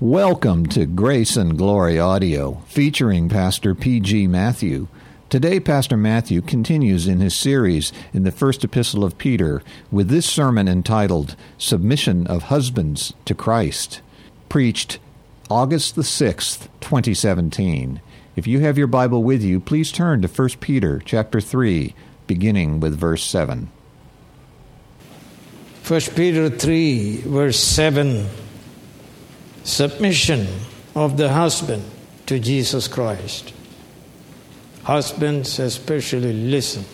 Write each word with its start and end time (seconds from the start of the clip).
Welcome 0.00 0.64
to 0.68 0.86
Grace 0.86 1.36
and 1.36 1.58
Glory 1.58 2.00
Audio, 2.00 2.62
featuring 2.68 3.28
Pastor 3.28 3.74
P.G. 3.74 4.28
Matthew. 4.28 4.88
Today, 5.28 5.60
Pastor 5.60 5.98
Matthew 5.98 6.40
continues 6.40 7.06
in 7.06 7.20
his 7.20 7.38
series 7.38 7.92
in 8.14 8.22
the 8.22 8.30
first 8.30 8.64
epistle 8.64 9.04
of 9.04 9.18
Peter 9.18 9.62
with 9.90 10.08
this 10.08 10.24
sermon 10.24 10.68
entitled 10.68 11.36
Submission 11.58 12.26
of 12.28 12.44
Husbands 12.44 13.12
to 13.26 13.34
Christ, 13.34 14.00
preached 14.48 14.98
August 15.50 15.96
the 15.96 16.02
6th, 16.02 16.68
2017. 16.80 18.00
If 18.36 18.46
you 18.46 18.60
have 18.60 18.78
your 18.78 18.86
Bible 18.86 19.22
with 19.22 19.42
you, 19.42 19.60
please 19.60 19.92
turn 19.92 20.22
to 20.22 20.28
1 20.28 20.48
Peter 20.60 21.02
chapter 21.04 21.42
3, 21.42 21.94
beginning 22.26 22.80
with 22.80 22.98
verse 22.98 23.22
7. 23.22 23.70
1 25.86 26.00
Peter 26.16 26.48
3, 26.48 27.16
verse 27.18 27.60
7 27.60 28.26
submission 29.64 30.46
of 30.94 31.16
the 31.16 31.28
husband 31.28 31.84
to 32.26 32.38
Jesus 32.38 32.88
Christ. 32.88 33.52
Husbands, 34.82 35.58
especially, 35.58 36.32
listen. 36.32 36.84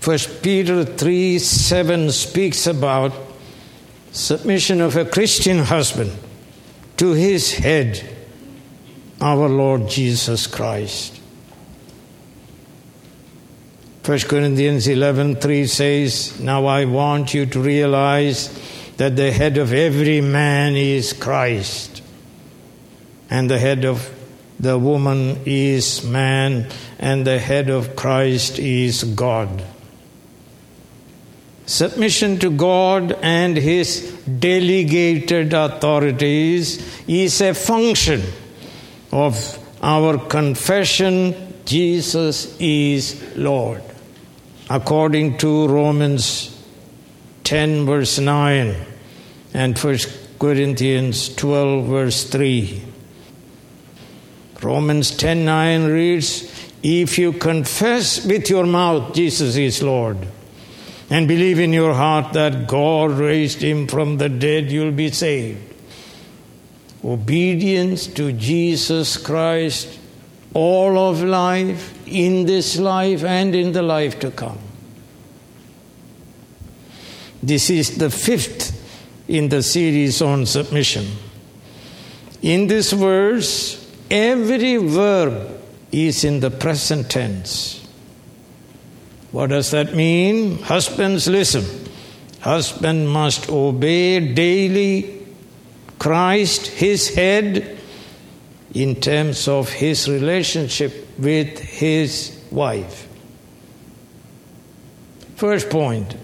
First 0.00 0.42
Peter 0.42 0.84
3 0.84 1.38
7 1.38 2.10
speaks 2.12 2.66
about 2.66 3.12
submission 4.12 4.80
of 4.80 4.96
a 4.96 5.04
Christian 5.04 5.58
husband 5.58 6.12
to 6.96 7.12
his 7.12 7.54
head, 7.54 8.02
our 9.20 9.48
Lord 9.48 9.88
Jesus 9.88 10.46
Christ. 10.46 11.20
1 14.04 14.20
Corinthians 14.20 14.88
11 14.88 15.36
3 15.36 15.66
says, 15.66 16.40
Now 16.40 16.64
I 16.64 16.86
want 16.86 17.34
you 17.34 17.44
to 17.44 17.60
realize 17.60 18.48
that 18.98 19.16
the 19.16 19.32
head 19.32 19.58
of 19.58 19.72
every 19.72 20.20
man 20.20 20.76
is 20.76 21.12
Christ, 21.12 22.02
and 23.30 23.48
the 23.48 23.58
head 23.58 23.84
of 23.84 24.14
the 24.60 24.76
woman 24.76 25.40
is 25.46 26.04
man, 26.04 26.66
and 26.98 27.26
the 27.26 27.38
head 27.38 27.70
of 27.70 27.94
Christ 27.94 28.58
is 28.58 29.04
God. 29.04 29.62
Submission 31.66 32.38
to 32.40 32.50
God 32.50 33.12
and 33.22 33.56
His 33.56 34.10
delegated 34.26 35.52
authorities 35.52 36.82
is 37.06 37.40
a 37.40 37.54
function 37.54 38.22
of 39.12 39.58
our 39.80 40.18
confession 40.18 41.34
Jesus 41.64 42.56
is 42.58 43.36
Lord. 43.36 43.82
According 44.70 45.38
to 45.38 45.68
Romans 45.68 46.57
10, 47.48 47.86
verse 47.86 48.18
9, 48.18 48.76
and 49.54 49.78
1 49.78 49.98
Corinthians 50.38 51.34
12, 51.34 51.86
verse 51.86 52.24
3. 52.28 52.82
Romans 54.60 55.16
10 55.16 55.46
9 55.46 55.84
reads, 55.86 56.70
If 56.82 57.16
you 57.16 57.32
confess 57.32 58.22
with 58.26 58.50
your 58.50 58.66
mouth 58.66 59.14
Jesus 59.14 59.56
is 59.56 59.82
Lord, 59.82 60.18
and 61.08 61.26
believe 61.26 61.58
in 61.58 61.72
your 61.72 61.94
heart 61.94 62.34
that 62.34 62.68
God 62.68 63.12
raised 63.12 63.62
him 63.62 63.86
from 63.86 64.18
the 64.18 64.28
dead, 64.28 64.70
you'll 64.70 64.92
be 64.92 65.10
saved. 65.10 65.74
Obedience 67.02 68.06
to 68.08 68.30
Jesus 68.32 69.16
Christ, 69.16 69.98
all 70.52 70.98
of 70.98 71.22
life, 71.22 71.94
in 72.06 72.44
this 72.44 72.78
life 72.78 73.24
and 73.24 73.54
in 73.54 73.72
the 73.72 73.82
life 73.82 74.20
to 74.20 74.30
come. 74.30 74.67
This 77.48 77.70
is 77.70 77.96
the 77.96 78.10
fifth 78.10 78.76
in 79.26 79.48
the 79.48 79.62
series 79.62 80.20
on 80.20 80.44
submission. 80.44 81.06
In 82.42 82.66
this 82.66 82.92
verse, 82.92 83.90
every 84.10 84.76
verb 84.76 85.58
is 85.90 86.24
in 86.24 86.40
the 86.40 86.50
present 86.50 87.10
tense. 87.10 87.88
What 89.32 89.48
does 89.48 89.70
that 89.70 89.94
mean? 89.94 90.58
Husbands, 90.58 91.26
listen. 91.26 91.64
Husband 92.40 93.08
must 93.08 93.48
obey 93.48 94.34
daily 94.34 95.26
Christ, 95.98 96.66
his 96.66 97.14
head, 97.14 97.78
in 98.74 99.00
terms 99.00 99.48
of 99.48 99.70
his 99.70 100.06
relationship 100.06 101.18
with 101.18 101.58
his 101.58 102.44
wife. 102.50 103.08
First 105.36 105.70
point 105.70 106.14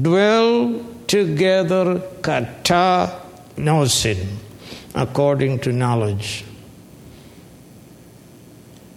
dwell 0.00 0.84
together 1.06 2.00
kata 2.22 3.20
nosin, 3.56 4.26
according 4.94 5.58
to 5.60 5.72
knowledge. 5.72 6.44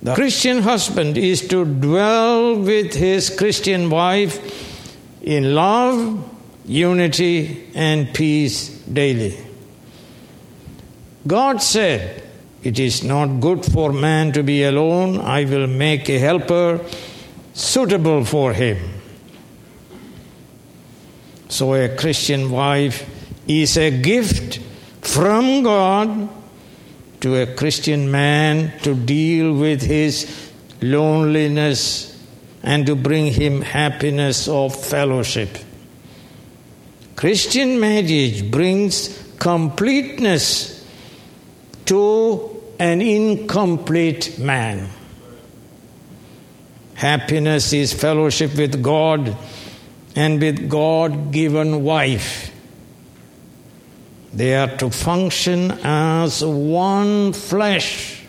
The 0.04 0.16
Christian 0.16 0.64
husband 0.64 1.18
is 1.18 1.48
to 1.50 1.64
dwell 1.64 2.58
with 2.58 2.94
his 2.94 3.30
Christian 3.30 3.90
wife 3.90 4.40
in 5.22 5.54
love, 5.54 6.28
unity, 6.66 7.70
and 7.76 8.12
peace 8.14 8.70
daily. 8.82 9.38
God 11.28 11.62
said, 11.62 12.24
It 12.64 12.80
is 12.80 13.04
not 13.04 13.40
good 13.40 13.64
for 13.64 13.94
man 13.94 14.32
to 14.34 14.42
be 14.42 14.64
alone. 14.64 15.20
I 15.20 15.46
will 15.46 15.68
make 15.68 16.10
a 16.10 16.18
helper 16.18 16.84
suitable 17.54 18.26
for 18.26 18.54
him. 18.54 19.01
So, 21.52 21.74
a 21.74 21.90
Christian 21.90 22.50
wife 22.50 23.06
is 23.46 23.76
a 23.76 23.92
gift 23.92 24.60
from 25.02 25.64
God 25.64 26.30
to 27.20 27.36
a 27.42 27.46
Christian 27.46 28.10
man 28.10 28.72
to 28.84 28.96
deal 28.96 29.54
with 29.54 29.82
his 29.82 30.50
loneliness 30.82 32.18
and 32.64 32.86
to 32.86 32.96
bring 32.96 33.34
him 33.34 33.62
happiness 33.62 34.48
of 34.48 34.74
fellowship. 34.74 35.50
Christian 37.18 37.82
marriage 37.82 38.50
brings 38.50 39.22
completeness 39.38 40.88
to 41.84 42.64
an 42.80 43.02
incomplete 43.02 44.40
man. 44.40 44.88
Happiness 46.94 47.74
is 47.74 47.92
fellowship 47.92 48.56
with 48.56 48.82
God 48.82 49.36
and 50.16 50.42
with 50.42 50.70
God 50.70 51.32
given 51.32 51.84
wife. 51.84 52.52
They 54.34 54.56
are 54.56 54.76
to 54.78 54.90
function 54.90 55.72
as 55.84 56.44
one 56.44 57.34
flesh. 57.34 58.24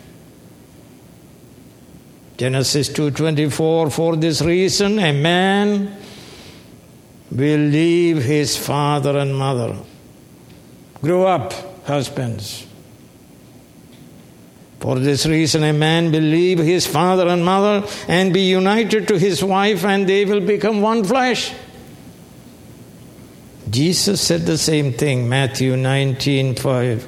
Genesis 2.37 2.89
2:24 2.89 3.89
For 3.89 4.15
this 4.15 4.41
reason 4.41 4.99
a 4.99 5.13
man 5.13 5.95
will 7.31 7.59
leave 7.59 8.23
his 8.23 8.57
father 8.57 9.17
and 9.17 9.35
mother. 9.35 9.75
Grow 11.01 11.25
up, 11.25 11.53
husbands. 11.85 12.65
For 14.83 14.99
this 14.99 15.25
reason, 15.25 15.63
a 15.63 15.71
man 15.71 16.11
will 16.11 16.19
leave 16.19 16.59
his 16.59 16.85
father 16.85 17.29
and 17.29 17.45
mother 17.45 17.87
and 18.09 18.33
be 18.33 18.41
united 18.41 19.07
to 19.07 19.17
his 19.17 19.41
wife, 19.41 19.85
and 19.85 20.07
they 20.07 20.25
will 20.25 20.41
become 20.41 20.81
one 20.81 21.05
flesh. 21.05 21.53
Jesus 23.73 24.21
said 24.21 24.41
the 24.41 24.59
same 24.59 24.93
thing, 24.93 25.27
Matthew 25.27 25.75
19 25.75 26.53
5. 26.53 27.07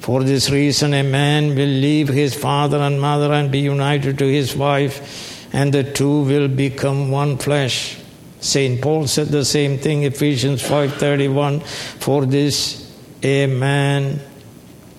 For 0.00 0.24
this 0.24 0.50
reason, 0.50 0.92
a 0.92 1.04
man 1.04 1.50
will 1.50 1.68
leave 1.68 2.08
his 2.08 2.34
father 2.34 2.78
and 2.78 3.00
mother 3.00 3.32
and 3.32 3.52
be 3.52 3.60
united 3.60 4.18
to 4.18 4.26
his 4.26 4.56
wife, 4.56 5.48
and 5.54 5.72
the 5.72 5.84
two 5.84 6.22
will 6.22 6.48
become 6.48 7.12
one 7.12 7.38
flesh. 7.38 7.96
St. 8.40 8.82
Paul 8.82 9.06
said 9.06 9.28
the 9.28 9.44
same 9.44 9.78
thing, 9.78 10.02
Ephesians 10.02 10.60
5:31. 10.60 11.60
For 12.00 12.26
this, 12.26 12.90
a 13.22 13.46
man 13.46 14.18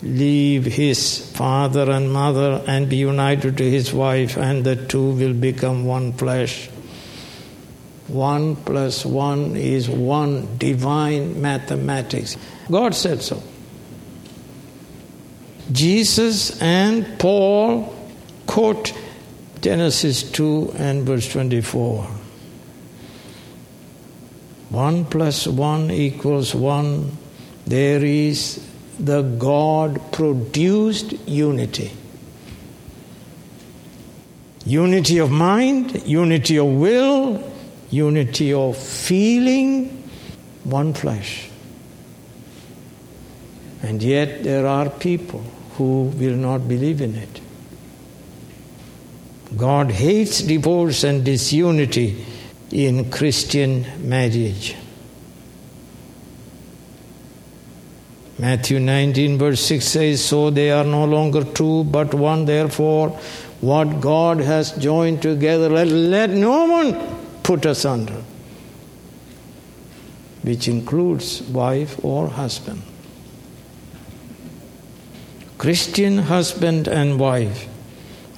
leave 0.01 0.63
his 0.63 1.19
father 1.31 1.91
and 1.91 2.13
mother 2.13 2.61
and 2.65 2.87
be 2.87 2.95
united 2.95 3.57
to 3.57 3.69
his 3.69 3.91
wife, 3.91 4.37
and 4.37 4.63
the 4.63 4.77
two 4.77 5.09
will 5.19 5.33
become 5.33 5.83
one 5.83 6.13
flesh. 6.13 6.70
One 8.11 8.57
plus 8.57 9.05
one 9.05 9.55
is 9.55 9.89
one 9.89 10.57
divine 10.57 11.41
mathematics. 11.41 12.35
God 12.69 12.93
said 12.93 13.21
so. 13.21 13.41
Jesus 15.71 16.61
and 16.61 17.17
Paul 17.19 17.95
quote 18.47 18.93
Genesis 19.61 20.23
2 20.23 20.73
and 20.77 21.05
verse 21.05 21.31
24. 21.31 22.03
One 24.71 25.05
plus 25.05 25.47
one 25.47 25.91
equals 25.91 26.53
one. 26.53 27.17
There 27.65 28.03
is 28.03 28.67
the 28.99 29.21
God 29.21 30.11
produced 30.11 31.13
unity. 31.27 31.91
Unity 34.65 35.17
of 35.19 35.31
mind, 35.31 36.05
unity 36.07 36.57
of 36.57 36.67
will, 36.67 37.50
unity 37.91 38.53
of 38.53 38.77
feeling, 38.77 40.09
one 40.63 40.93
flesh. 40.93 41.49
And 43.83 44.01
yet 44.01 44.43
there 44.43 44.65
are 44.65 44.89
people 44.89 45.43
who 45.73 46.03
will 46.03 46.35
not 46.35 46.67
believe 46.67 47.01
in 47.01 47.15
it. 47.15 47.41
God 49.57 49.91
hates 49.91 50.41
divorce 50.41 51.03
and 51.03 51.25
disunity 51.25 52.25
in 52.71 53.11
Christian 53.11 53.85
marriage. 54.07 54.75
Matthew 58.39 58.79
19, 58.79 59.37
verse 59.37 59.63
6 59.65 59.85
says, 59.85 60.23
So 60.23 60.49
they 60.49 60.71
are 60.71 60.85
no 60.85 61.05
longer 61.05 61.43
two, 61.43 61.83
but 61.83 62.13
one. 62.13 62.45
Therefore, 62.45 63.09
what 63.59 63.99
God 63.99 64.39
has 64.39 64.71
joined 64.71 65.21
together, 65.21 65.69
let, 65.69 65.87
let 65.87 66.29
no 66.31 66.65
one 66.65 67.20
put 67.43 67.65
asunder, 67.65 68.23
which 70.43 70.67
includes 70.67 71.41
wife 71.43 72.03
or 72.03 72.27
husband. 72.27 72.81
Christian 75.57 76.17
husband 76.17 76.87
and 76.87 77.19
wife 77.19 77.67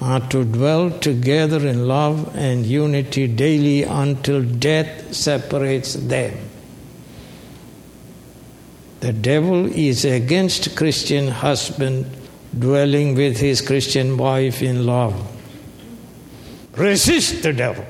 are 0.00 0.20
to 0.28 0.44
dwell 0.44 0.90
together 0.90 1.66
in 1.66 1.88
love 1.88 2.36
and 2.36 2.66
unity 2.66 3.26
daily 3.26 3.82
until 3.84 4.42
death 4.42 5.14
separates 5.14 5.94
them. 5.94 6.36
The 9.00 9.12
devil 9.12 9.66
is 9.66 10.04
against 10.04 10.76
Christian 10.76 11.28
husband 11.28 12.06
dwelling 12.58 13.14
with 13.14 13.38
his 13.38 13.60
Christian 13.60 14.16
wife 14.16 14.62
in 14.62 14.86
love. 14.86 15.14
Resist 16.76 17.42
the 17.42 17.52
devil. 17.52 17.86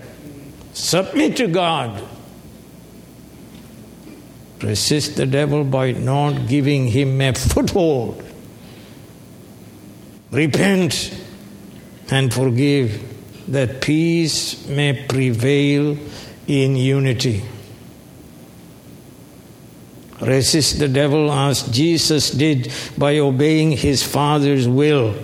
Submit 0.74 1.36
to 1.36 1.46
God. 1.46 2.02
Resist 4.60 5.16
the 5.16 5.26
devil 5.26 5.62
by 5.64 5.92
not 5.92 6.48
giving 6.48 6.88
him 6.88 7.20
a 7.20 7.32
foothold. 7.32 8.22
Repent 10.30 11.16
and 12.10 12.32
forgive 12.34 13.02
that 13.48 13.80
peace 13.80 14.66
may 14.66 15.04
prevail 15.06 15.96
in 16.48 16.76
unity. 16.76 17.44
Resist 20.20 20.78
the 20.78 20.88
devil 20.88 21.30
as 21.30 21.62
Jesus 21.68 22.30
did 22.30 22.72
by 22.96 23.18
obeying 23.18 23.72
his 23.72 24.02
Father's 24.02 24.66
will. 24.66 25.14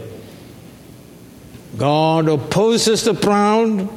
God 1.77 2.29
opposes 2.29 3.05
the 3.05 3.15
proud 3.15 3.89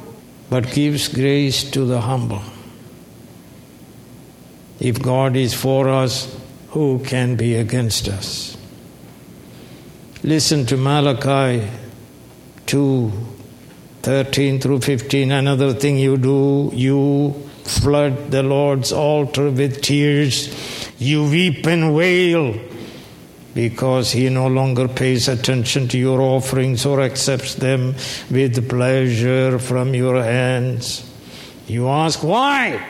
but 0.50 0.70
gives 0.72 1.08
grace 1.08 1.70
to 1.70 1.84
the 1.84 2.00
humble. 2.00 2.42
If 4.80 5.00
God 5.00 5.36
is 5.36 5.54
for 5.54 5.88
us, 5.88 6.34
who 6.70 6.98
can 6.98 7.36
be 7.36 7.54
against 7.54 8.08
us? 8.08 8.56
Listen 10.22 10.66
to 10.66 10.76
Malachi 10.76 11.68
2 12.66 13.12
13 14.02 14.60
through 14.60 14.80
15. 14.80 15.32
Another 15.32 15.72
thing 15.72 15.96
you 15.96 16.18
do, 16.18 16.70
you 16.74 17.32
flood 17.64 18.30
the 18.30 18.42
Lord's 18.42 18.92
altar 18.92 19.50
with 19.50 19.80
tears. 19.80 20.54
You 20.98 21.24
weep 21.24 21.66
and 21.66 21.94
wail 21.94 22.54
because 23.54 24.12
he 24.12 24.28
no 24.28 24.48
longer 24.48 24.88
pays 24.88 25.28
attention 25.28 25.88
to 25.88 25.98
your 25.98 26.20
offerings 26.20 26.84
or 26.84 27.00
accepts 27.00 27.54
them 27.54 27.94
with 28.30 28.68
pleasure 28.68 29.58
from 29.58 29.94
your 29.94 30.22
hands. 30.22 31.10
You 31.66 31.88
ask 31.88 32.22
why? 32.22 32.84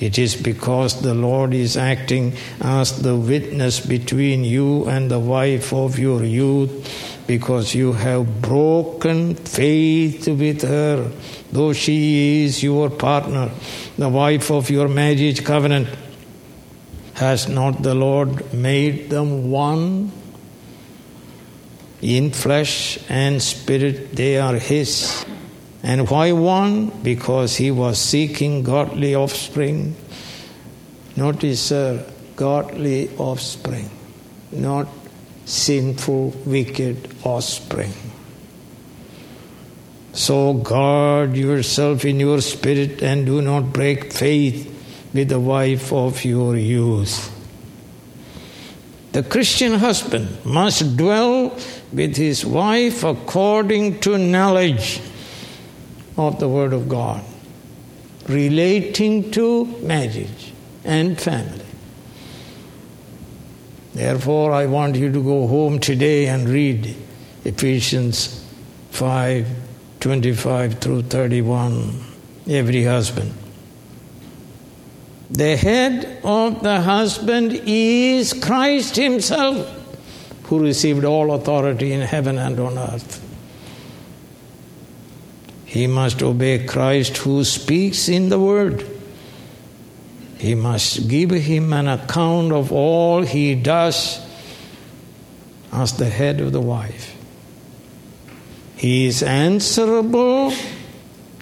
It 0.00 0.18
is 0.18 0.36
because 0.36 1.02
the 1.02 1.14
Lord 1.14 1.52
is 1.52 1.76
acting 1.76 2.34
as 2.60 3.02
the 3.02 3.16
witness 3.16 3.80
between 3.80 4.44
you 4.44 4.86
and 4.86 5.10
the 5.10 5.18
wife 5.18 5.72
of 5.72 5.98
your 5.98 6.24
youth, 6.24 7.24
because 7.26 7.74
you 7.74 7.92
have 7.92 8.40
broken 8.40 9.34
faith 9.34 10.28
with 10.28 10.62
her, 10.62 11.10
though 11.50 11.72
she 11.72 12.44
is 12.44 12.62
your 12.62 12.90
partner, 12.90 13.50
the 13.98 14.08
wife 14.08 14.50
of 14.50 14.70
your 14.70 14.88
marriage 14.88 15.44
covenant. 15.44 15.88
Has 17.18 17.48
not 17.48 17.82
the 17.82 17.96
Lord 17.96 18.54
made 18.54 19.10
them 19.10 19.50
one? 19.50 20.12
In 22.00 22.30
flesh 22.30 22.96
and 23.08 23.42
spirit, 23.42 24.14
they 24.14 24.38
are 24.38 24.54
His. 24.54 25.24
And 25.82 26.08
why 26.08 26.30
one? 26.30 26.90
Because 27.02 27.56
he 27.56 27.72
was 27.72 27.98
seeking 27.98 28.62
godly 28.62 29.16
offspring. 29.16 29.96
Notice, 31.16 31.60
sir, 31.60 32.06
godly 32.36 33.10
offspring, 33.16 33.90
not 34.52 34.86
sinful, 35.44 36.30
wicked 36.46 37.10
offspring. 37.24 37.94
So 40.12 40.54
guard 40.54 41.36
yourself 41.36 42.04
in 42.04 42.20
your 42.20 42.40
spirit 42.42 43.02
and 43.02 43.26
do 43.26 43.42
not 43.42 43.72
break 43.72 44.12
faith 44.12 44.77
with 45.18 45.30
the 45.30 45.40
wife 45.40 45.92
of 45.92 46.24
your 46.24 46.56
youth. 46.56 47.34
The 49.10 49.24
Christian 49.24 49.74
husband 49.74 50.44
must 50.44 50.96
dwell 50.96 51.58
with 51.92 52.16
his 52.16 52.46
wife 52.46 53.02
according 53.02 53.98
to 54.02 54.16
knowledge 54.16 55.00
of 56.16 56.38
the 56.38 56.48
Word 56.48 56.72
of 56.72 56.88
God 56.88 57.24
relating 58.28 59.32
to 59.32 59.64
marriage 59.82 60.52
and 60.84 61.20
family. 61.20 61.66
Therefore, 63.94 64.52
I 64.52 64.66
want 64.66 64.94
you 64.94 65.10
to 65.10 65.20
go 65.20 65.48
home 65.48 65.80
today 65.80 66.28
and 66.28 66.48
read 66.48 66.94
Ephesians 67.44 68.44
5 68.90 69.48
25 69.98 70.78
through 70.78 71.02
31. 71.02 72.04
Every 72.48 72.84
husband. 72.84 73.34
The 75.30 75.56
head 75.56 76.20
of 76.24 76.62
the 76.62 76.80
husband 76.80 77.60
is 77.66 78.32
Christ 78.32 78.96
Himself, 78.96 79.68
who 80.44 80.60
received 80.60 81.04
all 81.04 81.32
authority 81.34 81.92
in 81.92 82.00
heaven 82.00 82.38
and 82.38 82.58
on 82.58 82.78
earth. 82.78 83.24
He 85.66 85.86
must 85.86 86.22
obey 86.22 86.64
Christ 86.64 87.18
who 87.18 87.44
speaks 87.44 88.08
in 88.08 88.30
the 88.30 88.38
Word. 88.38 88.86
He 90.38 90.54
must 90.54 91.08
give 91.08 91.30
him 91.30 91.72
an 91.72 91.88
account 91.88 92.52
of 92.52 92.72
all 92.72 93.22
he 93.22 93.54
does 93.54 94.24
as 95.72 95.92
the 95.94 96.08
head 96.08 96.40
of 96.40 96.52
the 96.52 96.60
wife. 96.60 97.14
He 98.76 99.06
is 99.06 99.22
answerable 99.22 100.54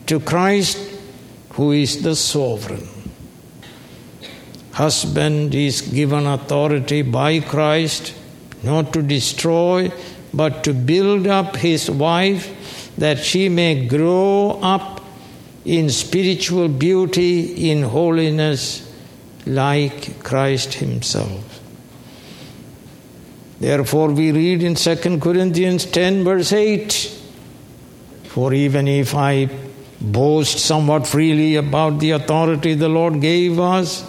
to 0.07 0.19
Christ 0.21 0.79
who 1.51 1.73
is 1.73 2.03
the 2.03 2.17
sovereign. 2.17 2.96
Husband 4.77 5.55
is 5.55 5.81
given 5.81 6.27
authority 6.27 7.01
by 7.01 7.41
Christ 7.41 8.15
not 8.63 8.93
to 8.93 9.01
destroy 9.01 9.91
but 10.35 10.65
to 10.65 10.75
build 10.75 11.27
up 11.27 11.57
his 11.57 11.91
wife 11.91 12.93
that 12.99 13.19
she 13.19 13.49
may 13.49 13.87
grow 13.87 14.59
up 14.63 15.03
in 15.65 15.89
spiritual 15.89 16.69
beauty, 16.69 17.71
in 17.71 17.83
holiness, 17.85 18.83
like 19.47 20.23
Christ 20.23 20.75
Himself. 20.75 21.61
Therefore, 23.59 24.11
we 24.11 24.31
read 24.31 24.63
in 24.63 24.75
2 24.75 25.19
Corinthians 25.21 25.87
10, 25.87 26.23
verse 26.23 26.53
8 26.53 27.19
For 28.25 28.53
even 28.53 28.87
if 28.89 29.15
I 29.15 29.49
boast 30.01 30.59
somewhat 30.59 31.07
freely 31.07 31.57
about 31.57 31.99
the 31.99 32.11
authority 32.11 32.75
the 32.75 32.91
Lord 32.91 33.23
gave 33.23 33.59
us 33.59 34.05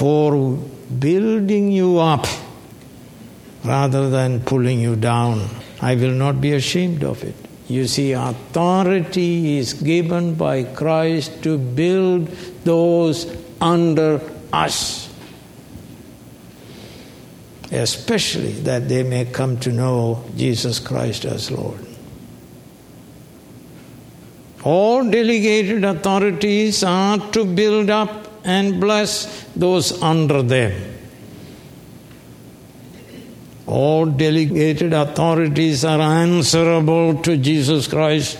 for 0.00 0.56
building 0.98 1.70
you 1.70 1.98
up 1.98 2.26
rather 3.64 4.08
than 4.08 4.40
pulling 4.40 4.80
you 4.80 4.96
down, 4.96 5.46
I 5.82 5.94
will 5.94 6.12
not 6.12 6.40
be 6.40 6.52
ashamed 6.54 7.04
of 7.04 7.22
it. 7.22 7.34
You 7.68 7.86
see, 7.86 8.12
authority 8.12 9.58
is 9.58 9.74
given 9.74 10.36
by 10.36 10.64
Christ 10.64 11.42
to 11.42 11.58
build 11.58 12.28
those 12.64 13.30
under 13.60 14.22
us, 14.54 15.12
especially 17.70 18.52
that 18.70 18.88
they 18.88 19.02
may 19.02 19.26
come 19.26 19.60
to 19.60 19.70
know 19.70 20.24
Jesus 20.34 20.78
Christ 20.78 21.26
as 21.26 21.50
Lord. 21.50 21.86
All 24.64 25.04
delegated 25.10 25.84
authorities 25.84 26.82
are 26.82 27.18
to 27.32 27.44
build 27.44 27.90
up 27.90 28.19
and 28.44 28.80
bless 28.80 29.44
those 29.54 30.00
under 30.02 30.42
them. 30.42 30.72
All 33.66 34.06
delegated 34.06 34.92
authorities 34.92 35.84
are 35.84 36.00
answerable 36.00 37.22
to 37.22 37.36
Jesus 37.36 37.86
Christ, 37.86 38.38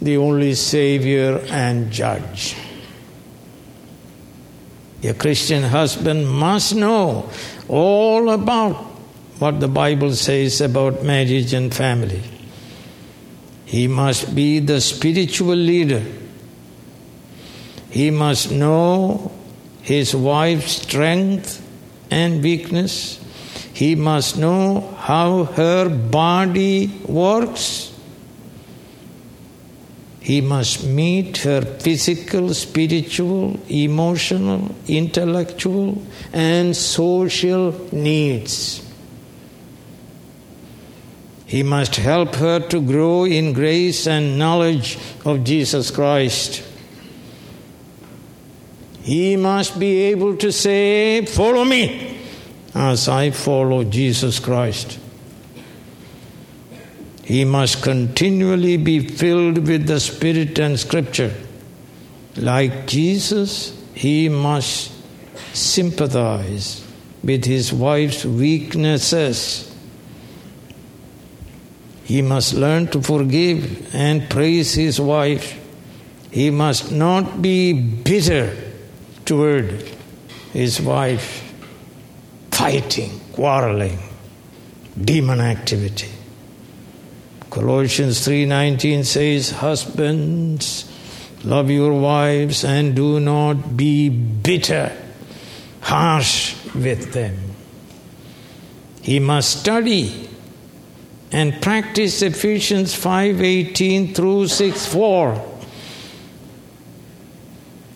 the 0.00 0.16
only 0.16 0.54
Savior 0.54 1.44
and 1.50 1.90
Judge. 1.90 2.56
A 5.02 5.12
Christian 5.12 5.64
husband 5.64 6.28
must 6.28 6.74
know 6.74 7.28
all 7.68 8.30
about 8.30 8.76
what 9.38 9.60
the 9.60 9.68
Bible 9.68 10.12
says 10.12 10.60
about 10.60 11.02
marriage 11.02 11.52
and 11.52 11.74
family. 11.74 12.22
He 13.66 13.88
must 13.88 14.34
be 14.34 14.60
the 14.60 14.80
spiritual 14.80 15.56
leader. 15.56 16.02
He 17.94 18.10
must 18.10 18.50
know 18.50 19.30
his 19.82 20.16
wife's 20.16 20.82
strength 20.82 21.64
and 22.10 22.42
weakness. 22.42 23.20
He 23.72 23.94
must 23.94 24.36
know 24.36 24.80
how 24.98 25.44
her 25.44 25.88
body 25.88 26.88
works. 27.06 27.96
He 30.18 30.40
must 30.40 30.82
meet 30.82 31.36
her 31.46 31.62
physical, 31.62 32.52
spiritual, 32.52 33.60
emotional, 33.68 34.74
intellectual, 34.88 36.02
and 36.32 36.76
social 36.76 37.70
needs. 37.92 38.84
He 41.46 41.62
must 41.62 41.94
help 41.94 42.34
her 42.34 42.58
to 42.70 42.80
grow 42.80 43.24
in 43.24 43.52
grace 43.52 44.08
and 44.08 44.36
knowledge 44.36 44.98
of 45.24 45.44
Jesus 45.44 45.92
Christ. 45.92 46.73
He 49.04 49.36
must 49.36 49.78
be 49.78 50.00
able 50.04 50.34
to 50.38 50.50
say, 50.50 51.26
Follow 51.26 51.62
me 51.62 52.18
as 52.74 53.06
I 53.06 53.32
follow 53.32 53.84
Jesus 53.84 54.38
Christ. 54.40 54.98
He 57.22 57.44
must 57.44 57.82
continually 57.82 58.78
be 58.78 59.06
filled 59.06 59.58
with 59.58 59.86
the 59.86 60.00
Spirit 60.00 60.58
and 60.58 60.80
Scripture. 60.80 61.34
Like 62.36 62.86
Jesus, 62.86 63.78
he 63.92 64.30
must 64.30 64.90
sympathize 65.52 66.82
with 67.22 67.44
his 67.44 67.74
wife's 67.74 68.24
weaknesses. 68.24 69.70
He 72.04 72.22
must 72.22 72.54
learn 72.54 72.86
to 72.86 73.02
forgive 73.02 73.94
and 73.94 74.30
praise 74.30 74.72
his 74.72 74.98
wife. 74.98 75.60
He 76.30 76.48
must 76.48 76.90
not 76.90 77.42
be 77.42 77.74
bitter 77.74 78.63
toward 79.24 79.84
his 80.52 80.80
wife, 80.80 81.52
fighting, 82.50 83.20
quarreling, 83.32 83.98
demon 85.00 85.40
activity. 85.40 86.10
Colossians 87.50 88.20
3:19 88.20 89.04
says, 89.04 89.50
"Husbands, 89.50 90.84
love 91.44 91.70
your 91.70 91.92
wives 91.92 92.64
and 92.64 92.94
do 92.94 93.20
not 93.20 93.76
be 93.76 94.08
bitter, 94.08 94.92
harsh 95.80 96.54
with 96.74 97.12
them." 97.12 97.36
He 99.02 99.18
must 99.18 99.60
study 99.60 100.28
and 101.30 101.60
practice 101.60 102.22
Ephesians 102.22 102.94
5:18 102.94 104.14
through 104.14 104.48
6:4. 104.48 105.42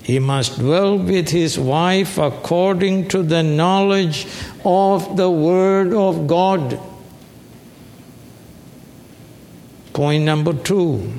He 0.09 0.19
must 0.19 0.59
dwell 0.59 0.97
with 0.97 1.29
his 1.29 1.59
wife 1.59 2.17
according 2.17 3.09
to 3.09 3.23
the 3.23 3.43
knowledge 3.43 4.27
of 4.65 5.19
the 5.19 5.29
Word 5.29 5.93
of 5.93 6.27
God. 6.27 6.81
Point 9.93 10.25
number 10.25 10.55
two 10.55 11.13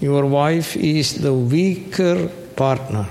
your 0.00 0.24
wife 0.24 0.76
is 0.78 1.20
the 1.20 1.34
weaker 1.34 2.28
partner. 2.56 3.06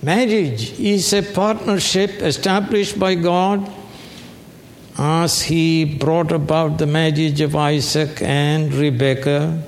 Marriage 0.00 0.80
is 0.80 1.12
a 1.12 1.22
partnership 1.22 2.22
established 2.22 2.98
by 2.98 3.16
God 3.16 3.70
as 4.96 5.42
He 5.42 5.84
brought 5.84 6.32
about 6.32 6.78
the 6.78 6.86
marriage 6.86 7.42
of 7.42 7.54
Isaac 7.54 8.22
and 8.22 8.72
Rebekah. 8.72 9.62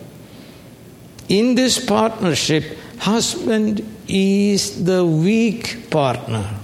In 1.28 1.54
this 1.54 1.84
partnership, 1.84 2.78
husband 3.00 3.80
is 4.06 4.84
the 4.84 5.04
weak 5.04 5.90
partner, 5.90 6.54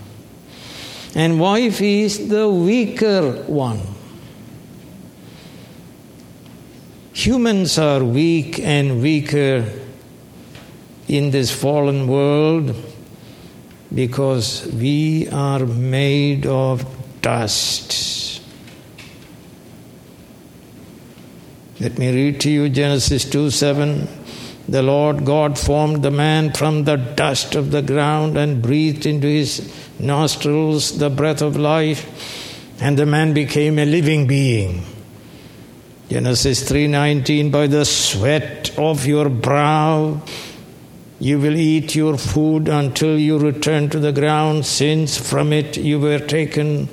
and 1.14 1.40
wife 1.40 1.81
is 1.81 2.28
the 2.28 2.49
weaker 2.49 3.33
one. 3.45 3.81
Humans 7.14 7.78
are 7.78 8.05
weak 8.05 8.61
and 8.61 9.00
weaker 9.00 9.64
in 11.09 11.31
this 11.31 11.50
fallen 11.50 12.07
world 12.07 12.76
because 13.95 14.66
we 14.75 15.28
are 15.31 15.64
made 15.64 16.45
of 16.47 16.85
dust. 17.23 18.43
Let 21.81 21.99
me 21.99 22.12
read 22.12 22.40
to 22.43 22.50
you 22.50 22.69
Genesis 22.69 23.25
2 23.25 23.50
7. 23.50 24.25
The 24.68 24.82
Lord 24.82 25.25
God 25.25 25.58
formed 25.58 26.02
the 26.02 26.11
man 26.11 26.52
from 26.52 26.85
the 26.85 26.96
dust 26.96 27.54
of 27.54 27.70
the 27.70 27.82
ground 27.82 28.37
and 28.37 28.62
breathed 28.62 29.06
into 29.06 29.28
his 29.28 29.73
nostrils 30.00 30.99
the 30.99 31.11
breath 31.11 31.40
of 31.40 31.56
life, 31.56 32.80
and 32.80 32.99
the 32.99 33.06
man 33.06 33.32
became 33.32 33.78
a 33.78 33.85
living 33.85 34.26
being. 34.26 34.82
Genesis 36.08 36.68
3:19 36.68 37.50
by 37.50 37.66
the 37.66 37.85
sweat 37.85 38.70
of 38.78 39.06
your 39.06 39.28
brow 39.28 40.20
you 41.18 41.38
will 41.38 41.56
eat 41.56 41.94
your 41.96 42.16
food 42.16 42.68
until 42.68 43.18
you 43.18 43.38
return 43.38 43.88
to 43.88 43.99
the 43.99 44.12
ground 44.12 44.64
since 44.66 45.16
from 45.16 45.52
it 45.52 45.76
you 45.76 45.99
were 45.99 46.18
taken 46.18 46.87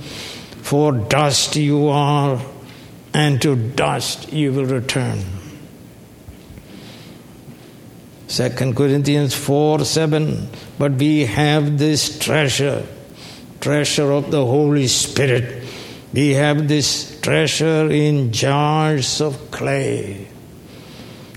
for 0.64 0.94
dust 0.94 1.56
you 1.56 1.88
are 1.90 2.42
and 3.14 3.42
to 3.42 3.56
dust 3.56 4.32
you 4.34 4.52
will 4.52 4.66
return 4.66 5.20
2 8.34 8.74
Corinthians 8.74 9.36
4 9.36 9.86
7 9.86 10.50
but 10.80 10.94
we 10.94 11.26
have 11.26 11.78
this 11.78 12.18
treasure 12.18 12.84
treasure 13.62 14.12
of 14.12 14.32
the 14.32 14.44
Holy 14.44 14.88
Spirit 14.88 15.64
we 16.14 16.34
have 16.34 16.68
this 16.68 17.20
treasure 17.22 17.92
in 17.92 18.32
jars 18.32 19.22
of 19.22 19.52
clay 19.52 20.28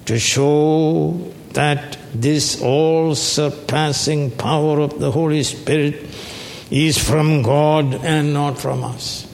to 0.07 0.19
show 0.19 1.33
that 1.53 1.99
this 2.15 2.63
all 2.63 3.15
surpassing 3.15 4.31
power 4.31 4.81
of 4.81 4.99
the 4.99 5.11
Holy 5.11 5.43
Spirit 5.43 6.05
is 6.71 6.99
from 6.99 7.43
God 7.43 7.95
and 7.95 8.33
not 8.33 8.59
from 8.59 8.85
us. 8.85 9.27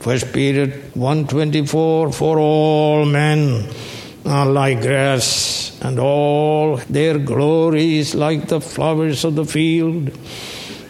First 0.00 0.32
Peter 0.32 0.66
124 0.94 2.12
for 2.12 2.38
all 2.38 3.04
men 3.04 3.68
like 4.24 4.80
grass 4.80 5.78
and 5.82 5.98
all 5.98 6.76
their 6.88 7.18
glory 7.18 7.98
is 7.98 8.14
like 8.14 8.48
the 8.48 8.60
flowers 8.60 9.24
of 9.24 9.34
the 9.34 9.44
field 9.44 10.10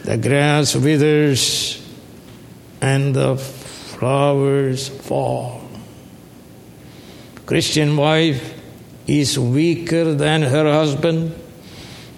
the 0.05 0.17
grass 0.17 0.75
withers 0.75 1.83
and 2.79 3.15
the 3.15 3.35
flowers 3.35 4.87
fall. 4.87 5.67
Christian 7.47 7.97
wife 7.97 8.53
is 9.07 9.39
weaker 9.39 10.13
than 10.13 10.43
her 10.43 10.71
husband, 10.71 11.33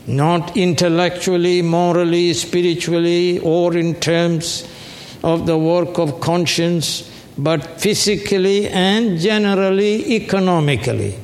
not 0.05 0.57
intellectually, 0.57 1.61
morally, 1.61 2.33
spiritually, 2.33 3.39
or 3.39 3.73
in 3.77 3.95
terms 4.01 4.67
of 5.23 5.45
the 5.45 5.57
work 5.57 5.97
of 5.97 6.19
conscience, 6.19 7.09
but 7.37 7.79
physically 7.79 8.67
and 8.67 9.19
generally 9.19 10.15
economically. 10.15 11.19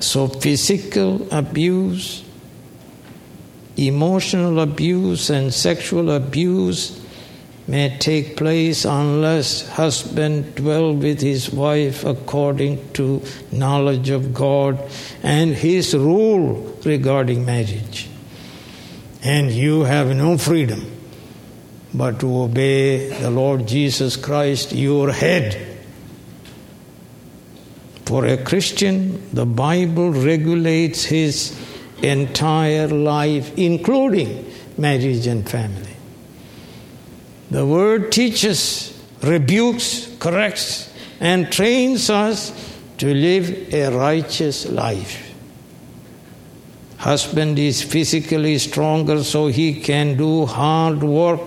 So, 0.00 0.26
physical 0.26 1.28
abuse 1.32 2.24
emotional 3.76 4.60
abuse 4.60 5.30
and 5.30 5.52
sexual 5.52 6.10
abuse 6.10 7.00
may 7.66 7.96
take 7.98 8.36
place 8.36 8.84
unless 8.84 9.66
husband 9.68 10.54
dwell 10.56 10.94
with 10.94 11.20
his 11.20 11.50
wife 11.50 12.04
according 12.04 12.92
to 12.92 13.22
knowledge 13.52 14.10
of 14.10 14.34
God 14.34 14.90
and 15.22 15.54
his 15.54 15.94
rule 15.94 16.76
regarding 16.84 17.44
marriage. 17.44 18.08
And 19.22 19.52
you 19.52 19.82
have 19.82 20.08
no 20.08 20.36
freedom 20.36 20.90
but 21.94 22.20
to 22.20 22.42
obey 22.42 23.08
the 23.20 23.30
Lord 23.30 23.66
Jesus 23.66 24.16
Christ, 24.16 24.72
your 24.72 25.12
head. 25.12 25.68
For 28.06 28.26
a 28.26 28.36
Christian, 28.36 29.28
the 29.32 29.46
Bible 29.46 30.10
regulates 30.10 31.04
his 31.04 31.58
entire 32.02 32.88
life, 32.88 33.56
including 33.56 34.52
marriage 34.76 35.26
and 35.26 35.48
family. 35.48 35.96
The 37.50 37.66
word 37.66 38.12
teaches, 38.12 38.98
rebukes, 39.22 40.14
corrects, 40.18 40.92
and 41.20 41.52
trains 41.52 42.10
us 42.10 42.52
to 42.98 43.12
live 43.12 43.72
a 43.74 43.90
righteous 43.96 44.68
life. 44.68 45.34
Husband 46.98 47.58
is 47.58 47.82
physically 47.82 48.58
stronger 48.58 49.22
so 49.24 49.48
he 49.48 49.80
can 49.80 50.16
do 50.16 50.46
hard 50.46 51.02
work, 51.02 51.40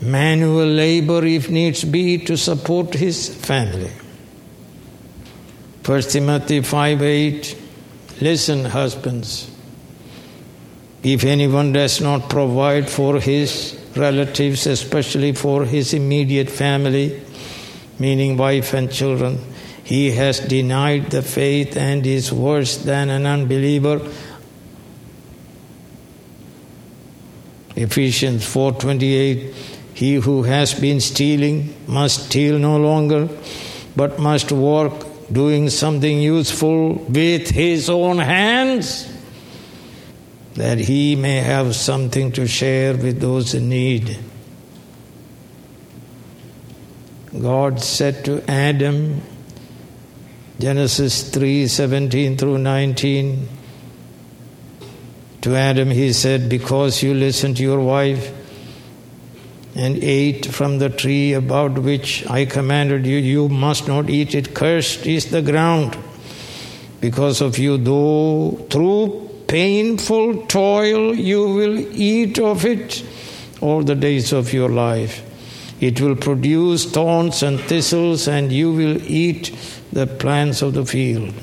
manual 0.00 0.66
labor 0.66 1.24
if 1.24 1.48
needs 1.50 1.84
be 1.84 2.18
to 2.18 2.36
support 2.36 2.94
his 2.94 3.34
family. 3.34 3.92
1 5.84 6.02
Timothy 6.02 6.60
5 6.60 7.02
8 7.02 7.62
Listen, 8.20 8.64
husbands. 8.64 9.50
If 11.02 11.24
anyone 11.24 11.72
does 11.72 12.00
not 12.00 12.30
provide 12.30 12.88
for 12.88 13.20
his 13.20 13.78
relatives, 13.94 14.66
especially 14.66 15.32
for 15.32 15.64
his 15.64 15.92
immediate 15.92 16.48
family, 16.48 17.22
meaning 17.98 18.36
wife 18.36 18.72
and 18.72 18.90
children, 18.90 19.38
he 19.84 20.10
has 20.12 20.40
denied 20.40 21.10
the 21.10 21.22
faith 21.22 21.76
and 21.76 22.06
is 22.06 22.32
worse 22.32 22.78
than 22.78 23.10
an 23.10 23.26
unbeliever. 23.26 24.00
Ephesians 27.76 28.44
4:28 28.44 29.75
He 29.96 30.16
who 30.16 30.42
has 30.42 30.74
been 30.74 31.00
stealing 31.00 31.74
must 31.86 32.26
steal 32.26 32.58
no 32.58 32.76
longer 32.76 33.30
but 33.96 34.18
must 34.18 34.52
work 34.52 34.92
doing 35.32 35.70
something 35.70 36.20
useful 36.20 36.96
with 36.96 37.48
his 37.48 37.88
own 37.88 38.18
hands 38.18 39.10
that 40.52 40.76
he 40.76 41.16
may 41.16 41.38
have 41.38 41.74
something 41.74 42.30
to 42.32 42.46
share 42.46 42.94
with 42.94 43.22
those 43.22 43.54
in 43.54 43.70
need. 43.70 44.18
God 47.40 47.80
said 47.80 48.22
to 48.26 48.44
Adam, 48.50 49.22
Genesis 50.58 51.30
3 51.30 51.68
17 51.68 52.36
through 52.36 52.58
19, 52.58 53.48
to 55.40 55.56
Adam 55.56 55.90
he 55.90 56.12
said, 56.12 56.50
Because 56.50 57.02
you 57.02 57.14
listened 57.14 57.56
to 57.56 57.62
your 57.62 57.80
wife 57.80 58.35
and 59.76 60.02
ate 60.02 60.46
from 60.46 60.78
the 60.78 60.88
tree 60.88 61.34
about 61.34 61.78
which 61.78 62.26
I 62.28 62.46
commanded 62.46 63.06
you, 63.06 63.18
you 63.18 63.48
must 63.48 63.86
not 63.86 64.08
eat 64.08 64.34
it. 64.34 64.54
Cursed 64.54 65.06
is 65.06 65.30
the 65.30 65.42
ground 65.42 65.96
because 67.00 67.40
of 67.40 67.58
you, 67.58 67.76
though 67.76 68.66
through 68.70 69.44
painful 69.46 70.46
toil 70.46 71.14
you 71.14 71.42
will 71.42 71.78
eat 71.94 72.38
of 72.38 72.64
it 72.64 73.04
all 73.60 73.82
the 73.82 73.94
days 73.94 74.32
of 74.32 74.52
your 74.52 74.70
life. 74.70 75.22
It 75.80 76.00
will 76.00 76.16
produce 76.16 76.90
thorns 76.90 77.42
and 77.42 77.60
thistles, 77.60 78.28
and 78.28 78.50
you 78.50 78.72
will 78.72 79.02
eat 79.02 79.54
the 79.92 80.06
plants 80.06 80.62
of 80.62 80.72
the 80.72 80.86
field. 80.86 81.34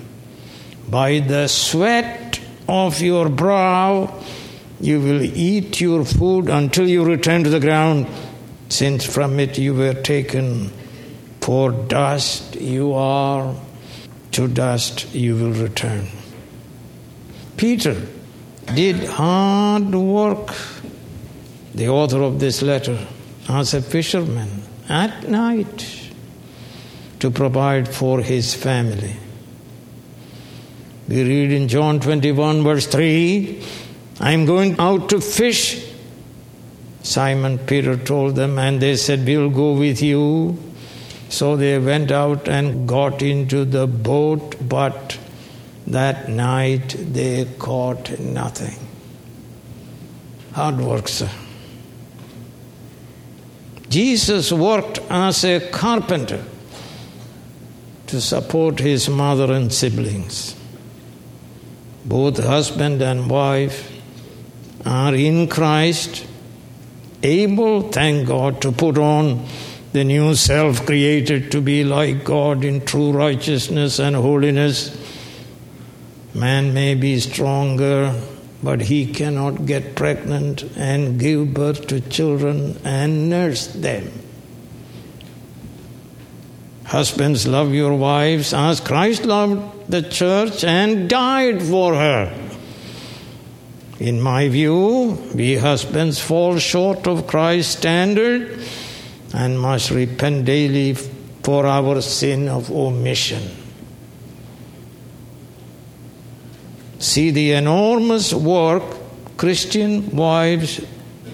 By 0.89 1.19
the 1.19 1.47
sweat 1.47 2.39
of 2.67 2.99
your 2.99 3.29
brow, 3.29 4.23
you 4.79 4.99
will 4.99 5.21
eat 5.21 5.79
your 5.79 6.03
food 6.03 6.49
until 6.49 6.89
you 6.89 7.05
return 7.05 7.43
to 7.43 7.49
the 7.49 7.59
ground, 7.59 8.07
since 8.73 9.05
from 9.05 9.39
it 9.39 9.59
you 9.59 9.73
were 9.75 9.93
taken. 9.93 10.71
For 11.41 11.71
dust 11.71 12.55
you 12.55 12.93
are, 12.93 13.55
to 14.31 14.47
dust 14.47 15.13
you 15.13 15.35
will 15.35 15.51
return. 15.51 16.07
Peter 17.57 18.01
did 18.73 19.03
hard 19.03 19.93
work, 19.93 20.55
the 21.75 21.89
author 21.89 22.21
of 22.21 22.39
this 22.39 22.61
letter, 22.61 22.97
as 23.47 23.73
a 23.73 23.81
fisherman 23.81 24.63
at 24.89 25.29
night 25.29 26.11
to 27.19 27.29
provide 27.29 27.87
for 27.87 28.21
his 28.21 28.55
family. 28.55 29.17
We 31.07 31.23
read 31.23 31.51
in 31.51 31.67
John 31.67 31.99
21, 31.99 32.63
verse 32.63 32.87
3 32.87 33.61
I 34.19 34.31
am 34.31 34.45
going 34.45 34.79
out 34.79 35.09
to 35.09 35.19
fish. 35.19 35.82
Simon 37.03 37.59
Peter 37.59 37.97
told 37.97 38.35
them, 38.35 38.57
and 38.57 38.81
they 38.81 38.95
said, 38.95 39.25
We'll 39.25 39.49
go 39.49 39.73
with 39.73 40.01
you. 40.01 40.57
So 41.29 41.55
they 41.55 41.77
went 41.77 42.11
out 42.11 42.47
and 42.47 42.87
got 42.87 43.21
into 43.21 43.65
the 43.65 43.87
boat, 43.87 44.55
but 44.61 45.17
that 45.87 46.29
night 46.29 46.95
they 46.97 47.45
caught 47.59 48.19
nothing. 48.19 48.79
Hard 50.53 50.77
work, 50.79 51.07
sir. 51.07 51.29
Jesus 53.89 54.51
worked 54.51 54.99
as 55.09 55.43
a 55.43 55.59
carpenter 55.71 56.43
to 58.07 58.21
support 58.21 58.79
his 58.79 59.09
mother 59.09 59.51
and 59.51 59.73
siblings. 59.73 60.55
Both 62.05 62.37
husband 62.37 63.01
and 63.01 63.29
wife 63.29 63.91
are 64.85 65.15
in 65.15 65.47
Christ, 65.47 66.25
able, 67.23 67.91
thank 67.91 68.27
God, 68.27 68.61
to 68.61 68.71
put 68.71 68.97
on 68.97 69.47
the 69.93 70.03
new 70.03 70.35
self 70.35 70.85
created 70.85 71.51
to 71.51 71.61
be 71.61 71.83
like 71.83 72.23
God 72.23 72.63
in 72.63 72.85
true 72.85 73.11
righteousness 73.11 73.99
and 73.99 74.15
holiness 74.15 74.97
Man 76.33 76.73
may 76.73 76.95
be 76.95 77.19
stronger, 77.19 78.19
but 78.63 78.81
he 78.81 79.13
cannot 79.13 79.67
get 79.67 79.95
pregnant 79.95 80.63
and 80.75 81.19
give 81.19 81.53
birth 81.53 81.85
to 81.87 82.01
children 82.01 82.79
and 82.83 83.29
nurse 83.29 83.67
them. 83.67 84.11
Husbands, 86.85 87.47
love 87.47 87.73
your 87.73 87.95
wives 87.95 88.53
as 88.53 88.79
Christ 88.79 89.25
loved 89.25 89.91
the 89.91 90.01
church 90.01 90.63
and 90.63 91.07
died 91.07 91.61
for 91.61 91.93
her. 91.93 92.42
In 93.99 94.21
my 94.21 94.49
view, 94.49 95.17
we 95.35 95.55
husbands 95.55 96.19
fall 96.19 96.57
short 96.57 97.07
of 97.07 97.27
Christ's 97.27 97.77
standard 97.77 98.59
and 99.33 99.59
must 99.59 99.91
repent 99.91 100.45
daily 100.45 100.95
for 101.43 101.65
our 101.65 102.01
sin 102.01 102.49
of 102.49 102.71
omission. 102.71 103.43
See 106.99 107.31
the 107.31 107.51
enormous 107.51 108.33
work 108.33 108.83
Christian 109.37 110.09
wives 110.15 110.79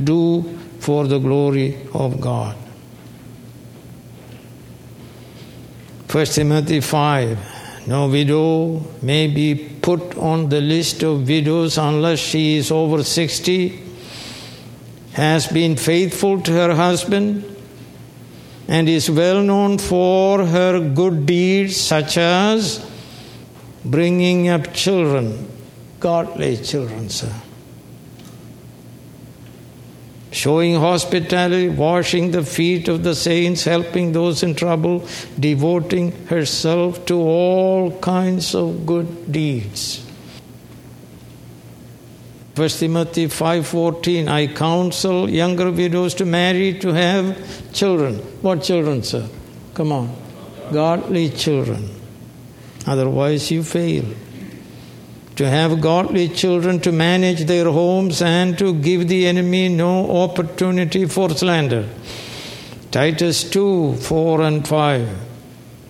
do 0.03 0.57
for 0.79 1.07
the 1.07 1.19
glory 1.19 1.77
of 1.93 2.19
God. 2.19 2.55
1 6.11 6.25
Timothy 6.25 6.79
5 6.79 7.48
No 7.89 8.07
widow 8.07 8.83
may 9.01 9.25
be 9.25 9.55
put 9.81 10.15
on 10.15 10.49
the 10.49 10.61
list 10.61 11.01
of 11.01 11.27
widows 11.27 11.79
unless 11.79 12.19
she 12.19 12.57
is 12.57 12.69
over 12.69 13.03
60, 13.03 13.81
has 15.13 15.47
been 15.47 15.75
faithful 15.75 16.39
to 16.41 16.51
her 16.51 16.75
husband, 16.75 17.43
and 18.67 18.87
is 18.87 19.09
well 19.09 19.41
known 19.41 19.79
for 19.79 20.45
her 20.45 20.79
good 20.79 21.25
deeds, 21.25 21.77
such 21.77 22.17
as 22.17 22.85
bringing 23.83 24.49
up 24.49 24.71
children 24.71 25.47
godly 25.99 26.57
children, 26.57 27.09
sir. 27.09 27.33
Showing 30.39 30.75
hospitality, 30.75 31.67
washing 31.67 32.31
the 32.31 32.43
feet 32.43 32.87
of 32.87 33.03
the 33.03 33.13
saints, 33.13 33.65
helping 33.65 34.13
those 34.13 34.41
in 34.41 34.55
trouble, 34.55 35.05
devoting 35.37 36.11
herself 36.27 37.05
to 37.07 37.15
all 37.19 37.91
kinds 37.99 38.55
of 38.55 38.85
good 38.85 39.09
deeds. 39.29 40.01
1 42.55 42.69
Timothy 42.79 43.27
5:14 43.27 44.29
I 44.29 44.47
counsel 44.61 45.29
younger 45.29 45.69
widows 45.71 46.15
to 46.21 46.25
marry 46.37 46.71
to 46.85 46.93
have 46.93 47.35
children. 47.73 48.15
What 48.41 48.63
children, 48.63 49.03
sir? 49.03 49.25
Come 49.73 49.91
on. 49.91 50.09
Godly 50.71 51.29
children. 51.45 51.89
Otherwise 52.87 53.51
you 53.51 53.61
fail 53.75 54.05
to 55.39 55.49
have 55.49 55.79
godly 55.79 56.27
children 56.27 56.81
to 56.81 56.91
manage 56.91 57.45
their 57.45 57.63
homes 57.63 58.21
and 58.21 58.57
to 58.57 58.73
give 58.73 59.07
the 59.07 59.25
enemy 59.25 59.69
no 59.69 60.21
opportunity 60.23 61.05
for 61.05 61.29
slander. 61.29 61.87
Titus 62.91 63.49
2 63.49 63.95
4 63.95 64.41
and 64.41 64.67
5. 64.67 65.07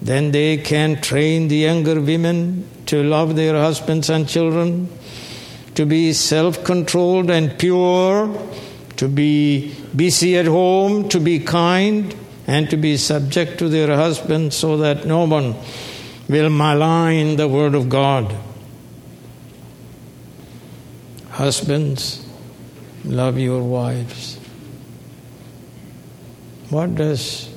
Then 0.04 0.30
they 0.30 0.58
can 0.58 1.02
train 1.02 1.48
the 1.48 1.56
younger 1.56 2.00
women 2.00 2.70
to 2.86 3.02
love 3.02 3.36
their 3.36 3.56
husbands 3.56 4.12
and 4.12 4.30
children, 4.30 4.88
to 5.74 5.84
be 5.88 6.14
self 6.14 6.64
controlled 6.64 7.32
and 7.32 7.58
pure, 7.58 8.30
to 8.98 9.08
be 9.08 9.74
busy 9.96 10.38
at 10.38 10.46
home, 10.46 11.10
to 11.10 11.20
be 11.20 11.40
kind, 11.40 12.16
and 12.46 12.70
to 12.70 12.78
be 12.78 12.98
subject 12.98 13.58
to 13.58 13.68
their 13.68 13.96
husbands 13.96 14.56
so 14.56 14.78
that 14.78 15.08
no 15.08 15.26
one 15.26 15.56
will 16.28 16.52
malign 16.52 17.36
the 17.36 17.48
word 17.48 17.74
of 17.74 17.90
God. 17.90 18.32
Husbands, 21.40 22.22
love 23.06 23.40
your 23.40 23.64
wives. 23.64 24.38
What 26.70 26.96
does 26.96 27.50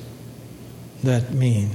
that 1.03 1.33
mean? 1.33 1.67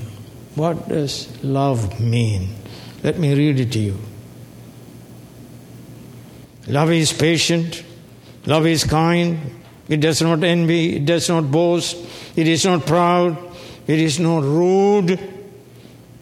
What 0.55 0.89
does 0.89 1.29
love 1.45 2.01
mean? 2.01 2.55
Let 3.03 3.19
me 3.19 3.35
read 3.35 3.61
it 3.61 3.73
to 3.73 3.79
you. 3.79 3.99
Love 6.67 6.93
is 6.93 7.13
patient. 7.13 7.85
Love 8.47 8.67
is 8.67 8.85
kind. 8.85 9.39
It 9.87 9.99
does 9.99 10.23
not 10.23 10.43
envy. 10.43 10.97
It 10.97 11.05
does 11.05 11.29
not 11.29 11.51
boast. 11.51 11.95
It 12.35 12.49
is 12.49 12.65
not 12.65 12.87
proud. 12.87 13.37
It 13.87 13.99
is 13.99 14.19
not 14.19 14.45
rude. 14.45 15.21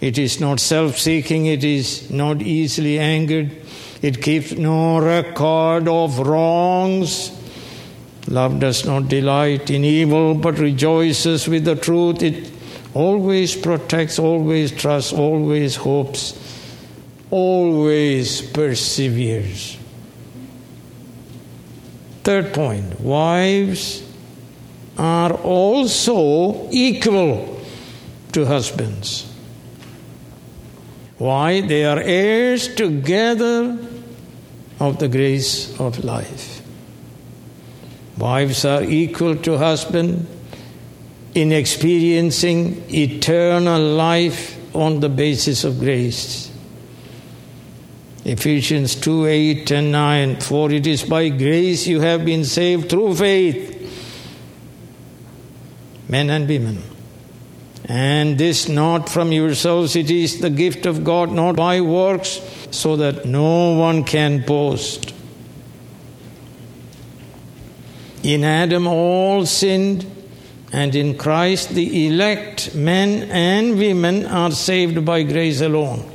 It 0.01 0.19
is 0.19 0.41
not 0.41 0.59
self 0.59 0.99
seeking. 0.99 1.47
It 1.47 1.63
is 1.63 2.11
not 2.11 2.43
easily 2.43 2.99
angered. 2.99 3.66
It 4.03 4.21
keeps 4.23 4.53
no 4.53 4.99
record 5.01 5.89
of 5.89 6.19
wrongs. 6.19 7.33
Love 8.29 8.61
does 8.61 8.85
not 8.85 9.09
delight 9.09 9.71
in 9.71 9.85
evil 9.85 10.35
but 10.35 10.59
rejoices 10.59 11.49
with 11.49 11.65
the 11.65 11.77
truth. 11.77 12.23
It 12.23 12.51
always 12.93 13.55
protects, 13.55 14.19
always 14.19 14.73
trusts, 14.73 15.13
always 15.13 15.77
hopes, 15.77 16.35
always 17.31 18.43
perseveres. 18.43 19.79
Third 22.25 22.53
point 22.53 23.01
wives 23.01 24.03
are 24.99 25.33
also 25.33 26.69
equal 26.71 27.61
to 28.33 28.45
husbands. 28.45 29.33
Why? 31.19 31.61
They 31.61 31.85
are 31.85 32.01
heirs 32.01 32.75
together 32.75 33.79
of 34.79 34.99
the 34.99 35.09
grace 35.09 35.79
of 35.81 36.05
life. 36.05 36.63
Wives 38.19 38.65
are 38.65 38.83
equal 38.83 39.37
to 39.37 39.59
husband 39.59 40.27
in 41.35 41.53
experiencing 41.53 42.83
eternal 42.93 43.81
life 43.81 44.57
on 44.75 45.01
the 45.01 45.09
basis 45.09 45.65
of 45.65 45.79
grace. 45.79 46.51
Ephesians 48.25 48.95
2 48.97 49.27
8 49.27 49.71
and 49.71 49.93
9. 49.93 50.41
For 50.41 50.73
it 50.73 50.87
is 50.87 51.05
by 51.05 51.29
grace 51.29 51.87
you 51.87 52.01
have 52.01 52.25
been 52.25 52.45
saved 52.45 52.91
through 52.91 53.17
faith, 53.17 53.73
men 56.09 56.31
and 56.31 56.49
women. 56.49 56.96
And 57.89 58.37
this 58.37 58.69
not 58.69 59.09
from 59.09 59.31
yourselves, 59.31 59.95
it 59.95 60.11
is 60.11 60.41
the 60.41 60.51
gift 60.51 60.87
of 60.87 61.05
God, 61.05 61.31
not 61.31 61.55
by 61.55 61.81
works, 61.81 62.41
so 62.73 62.97
that 62.97 63.25
no 63.25 63.75
one 63.79 64.03
can 64.03 64.45
boast. 64.45 65.15
In 68.25 68.43
Adam 68.43 68.89
all 68.89 69.47
sinned, 69.47 70.05
and 70.73 70.97
in 70.97 71.17
Christ 71.17 71.71
the 71.71 72.09
elect 72.09 72.75
men 72.75 73.31
and 73.31 73.79
women 73.79 74.27
are 74.27 74.51
saved 74.51 75.05
by 75.05 75.23
grace 75.23 75.61
alone. 75.61 76.11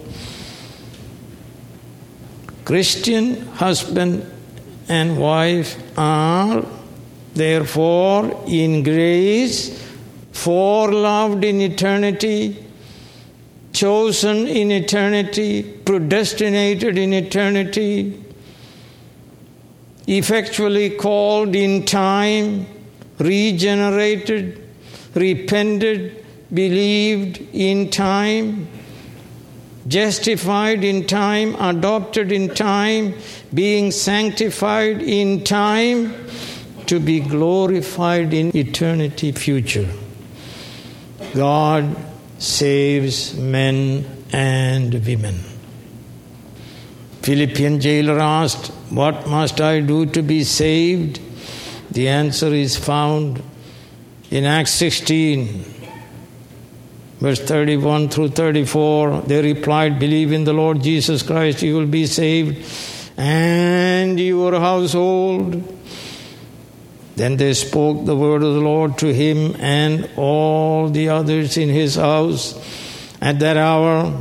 Christian 2.65 3.45
husband 3.47 4.29
and 4.89 5.17
wife 5.17 5.81
are 5.97 6.65
therefore 7.33 8.43
in 8.45 8.83
grace 8.83 9.90
foreloved 10.31 11.43
in 11.43 11.61
eternity, 11.61 12.65
chosen 13.73 14.47
in 14.47 14.71
eternity, 14.71 15.63
predestinated 15.63 16.97
in 16.97 17.13
eternity, 17.13 18.23
effectually 20.07 20.89
called 20.89 21.55
in 21.55 21.85
time, 21.85 22.65
regenerated, 23.19 24.61
repented, 25.13 26.25
believed 26.53 27.39
in 27.53 27.89
time, 27.89 28.67
justified 29.87 30.83
in 30.83 31.05
time, 31.05 31.55
adopted 31.55 32.31
in 32.31 32.53
time, 32.53 33.13
being 33.53 33.91
sanctified 33.91 35.01
in 35.01 35.43
time, 35.43 36.13
to 36.87 36.99
be 36.99 37.21
glorified 37.21 38.33
in 38.33 38.55
eternity 38.55 39.31
future. 39.31 39.87
God 41.33 41.95
saves 42.39 43.35
men 43.35 44.05
and 44.33 44.93
women. 45.05 45.35
Philippian 47.21 47.79
jailer 47.79 48.19
asked, 48.19 48.67
What 48.89 49.27
must 49.27 49.61
I 49.61 49.79
do 49.79 50.05
to 50.07 50.21
be 50.21 50.43
saved? 50.43 51.21
The 51.91 52.07
answer 52.07 52.47
is 52.47 52.75
found 52.77 53.43
in 54.31 54.45
Acts 54.45 54.71
16, 54.71 55.65
verse 57.19 57.39
31 57.39 58.09
through 58.09 58.29
34. 58.29 59.21
They 59.21 59.53
replied, 59.53 59.99
Believe 59.99 60.31
in 60.31 60.45
the 60.45 60.53
Lord 60.53 60.81
Jesus 60.81 61.21
Christ, 61.21 61.61
you 61.61 61.75
will 61.75 61.85
be 61.85 62.07
saved, 62.07 62.65
and 63.17 64.19
your 64.19 64.59
household. 64.59 65.77
Then 67.15 67.37
they 67.37 67.53
spoke 67.53 68.05
the 68.05 68.15
word 68.15 68.43
of 68.43 68.53
the 68.53 68.61
Lord 68.61 68.97
to 68.99 69.13
him 69.13 69.55
and 69.59 70.09
all 70.15 70.89
the 70.89 71.09
others 71.09 71.57
in 71.57 71.69
his 71.69 71.95
house. 71.95 72.55
At 73.21 73.39
that 73.39 73.57
hour 73.57 74.19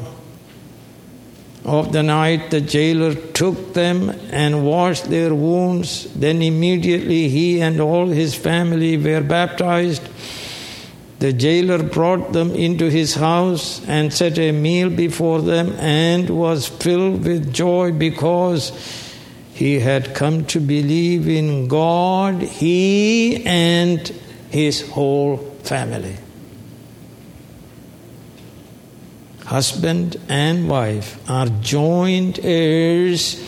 of 1.65 1.93
the 1.93 2.03
night, 2.03 2.51
the 2.51 2.61
jailer 2.61 3.15
took 3.15 3.75
them 3.75 4.11
and 4.31 4.67
washed 4.67 5.05
their 5.05 5.35
wounds. 5.35 6.13
Then 6.15 6.43
immediately 6.43 7.29
he 7.29 7.61
and 7.61 7.81
all 7.81 8.09
his 8.09 8.35
family 8.35 8.97
were 8.97 9.21
baptized. 9.21 10.03
The 11.21 11.33
jailer 11.35 11.83
brought 11.83 12.33
them 12.33 12.55
into 12.55 12.91
his 12.91 13.15
house 13.15 13.87
and 13.87 14.13
set 14.13 14.39
a 14.39 14.53
meal 14.53 14.89
before 14.89 15.43
them 15.43 15.73
and 15.79 16.31
was 16.31 16.67
filled 16.67 17.25
with 17.25 17.53
joy 17.53 17.93
because 17.93 18.73
he 19.61 19.79
had 19.79 20.15
come 20.15 20.47
to 20.47 20.59
believe 20.59 21.29
in 21.29 21.69
God, 21.69 22.41
he 22.41 23.45
and 23.45 24.09
his 24.49 24.89
whole 24.89 25.37
family. 25.65 26.17
Husband 29.45 30.19
and 30.31 30.67
wife 30.67 31.21
are 31.29 31.49
joint 31.61 32.43
heirs 32.43 33.39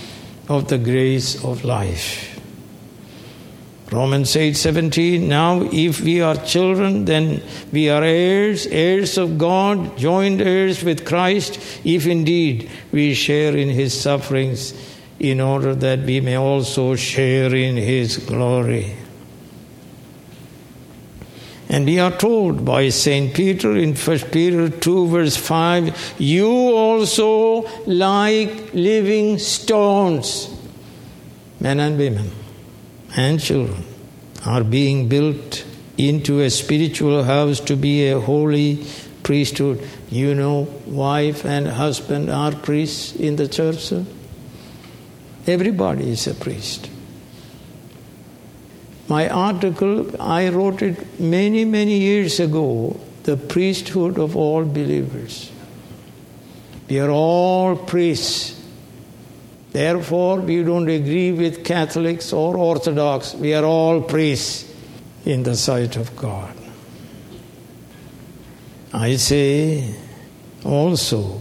of 0.51 0.69
the 0.69 0.77
grace 0.77 1.43
of 1.43 1.65
life. 1.65 2.39
Romans 3.91 4.37
8 4.37 4.55
17. 4.55 5.27
Now, 5.27 5.63
if 5.73 6.03
we 6.03 6.21
are 6.21 6.37
children, 6.37 7.07
then 7.07 7.43
we 7.73 7.89
are 7.89 8.05
heirs, 8.05 8.67
heirs 8.67 9.17
of 9.17 9.39
God, 9.39 9.97
joint 9.97 10.43
heirs 10.43 10.85
with 10.85 11.07
Christ, 11.07 11.59
if 11.85 12.07
indeed 12.07 12.71
we 12.91 13.15
share 13.15 13.57
in 13.57 13.71
his 13.71 13.99
sufferings, 13.99 14.75
in 15.23 15.41
order 15.41 15.73
that 15.73 16.01
we 16.01 16.21
may 16.21 16.37
also 16.37 16.97
share 16.97 17.55
in 17.55 17.77
his 17.77 18.17
glory. 18.19 18.97
And 21.69 21.87
we 21.87 22.01
are 22.01 22.11
told 22.11 22.65
by 22.65 22.89
St. 22.89 23.33
Peter 23.33 23.77
in 23.77 23.95
1 23.95 24.19
Peter 24.33 24.69
2, 24.69 25.07
verse 25.07 25.37
5 25.37 26.15
you 26.19 26.51
also, 26.51 27.63
like 27.87 28.75
living 28.75 29.39
stones, 29.39 30.51
men 31.61 31.79
and 31.79 31.97
women 31.97 32.31
and 33.17 33.41
children, 33.41 33.85
are 34.45 34.65
being 34.65 35.09
built 35.09 35.65
into 35.97 36.41
a 36.41 36.51
spiritual 36.51 37.23
house 37.23 37.61
to 37.61 37.77
be 37.77 38.09
a 38.09 38.19
holy 38.21 38.85
priesthood. 39.23 39.81
You 40.11 40.35
know, 40.35 40.63
wife 40.85 41.45
and 41.47 41.69
husband 41.69 42.29
are 42.29 42.51
priests 42.51 43.15
in 43.15 43.37
the 43.37 43.47
church, 43.47 43.79
sir? 43.79 44.05
Everybody 45.47 46.11
is 46.11 46.27
a 46.27 46.35
priest. 46.35 46.89
My 49.09 49.29
article, 49.29 50.21
I 50.21 50.49
wrote 50.49 50.83
it 50.83 51.21
many, 51.21 51.65
many 51.65 51.99
years 51.99 52.39
ago 52.39 52.99
The 53.25 53.37
Priesthood 53.37 54.19
of 54.19 54.37
All 54.37 54.65
Believers. 54.65 55.51
We 56.89 57.01
are 57.01 57.11
all 57.11 57.77
priests. 57.77 58.61
Therefore, 59.73 60.41
we 60.41 60.63
don't 60.63 60.89
agree 60.89 61.33
with 61.33 61.65
Catholics 61.65 62.33
or 62.33 62.57
Orthodox. 62.57 63.35
We 63.35 63.55
are 63.55 63.65
all 63.65 64.01
priests 64.03 64.71
in 65.25 65.43
the 65.43 65.57
sight 65.57 65.97
of 65.97 66.15
God. 66.17 66.55
I 68.93 69.17
say 69.17 69.95
also, 70.65 71.41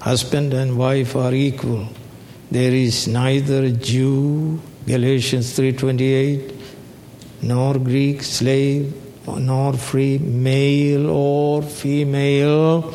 husband 0.00 0.52
and 0.52 0.78
wife 0.78 1.16
are 1.16 1.32
equal. 1.32 1.88
There 2.50 2.72
is 2.72 3.06
neither 3.06 3.70
Jew, 3.70 4.60
Galatians 4.86 5.52
3:28, 5.52 6.52
nor 7.42 7.78
Greek 7.78 8.22
slave, 8.24 8.92
nor 9.26 9.74
free 9.74 10.18
male 10.18 11.08
or 11.08 11.62
female, 11.62 12.92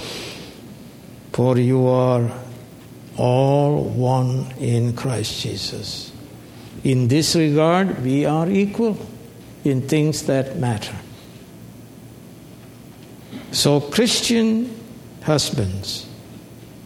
for 1.31 1.57
you 1.57 1.87
are 1.87 2.29
all 3.17 3.83
one 3.83 4.47
in 4.59 4.93
Christ 4.93 5.41
Jesus. 5.41 6.11
In 6.83 7.07
this 7.07 7.35
regard, 7.35 8.03
we 8.03 8.25
are 8.25 8.49
equal 8.49 8.97
in 9.63 9.87
things 9.87 10.23
that 10.23 10.59
matter. 10.59 10.95
So, 13.51 13.79
Christian 13.79 14.69
husbands 15.23 16.04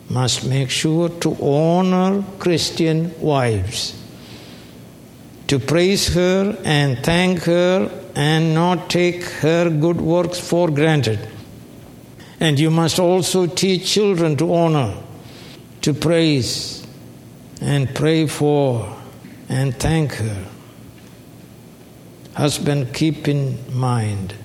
must 0.10 0.46
make 0.46 0.70
sure 0.70 1.10
to 1.10 1.36
honor 1.42 2.24
Christian 2.40 3.20
wives 3.22 4.00
to 5.50 5.58
praise 5.58 6.14
her 6.14 6.56
and 6.64 7.00
thank 7.00 7.40
her 7.42 7.90
and 8.16 8.54
not 8.54 8.88
take 8.88 9.24
her 9.42 9.68
good 9.68 10.00
works 10.00 10.40
for 10.40 10.70
granted. 10.70 11.20
And 12.40 12.60
you 12.60 12.70
must 12.70 13.00
also 13.00 13.48
teach 13.48 13.92
children 13.92 14.38
to 14.38 14.54
honor, 14.54 14.96
to 15.82 15.94
praise, 15.96 16.86
and 17.60 17.94
pray 17.96 18.28
for, 18.28 18.96
and 19.50 19.76
thank 19.76 20.14
her. 20.14 20.46
Husband, 22.36 22.94
keep 22.94 23.28
in 23.28 23.58
mind, 23.76 24.36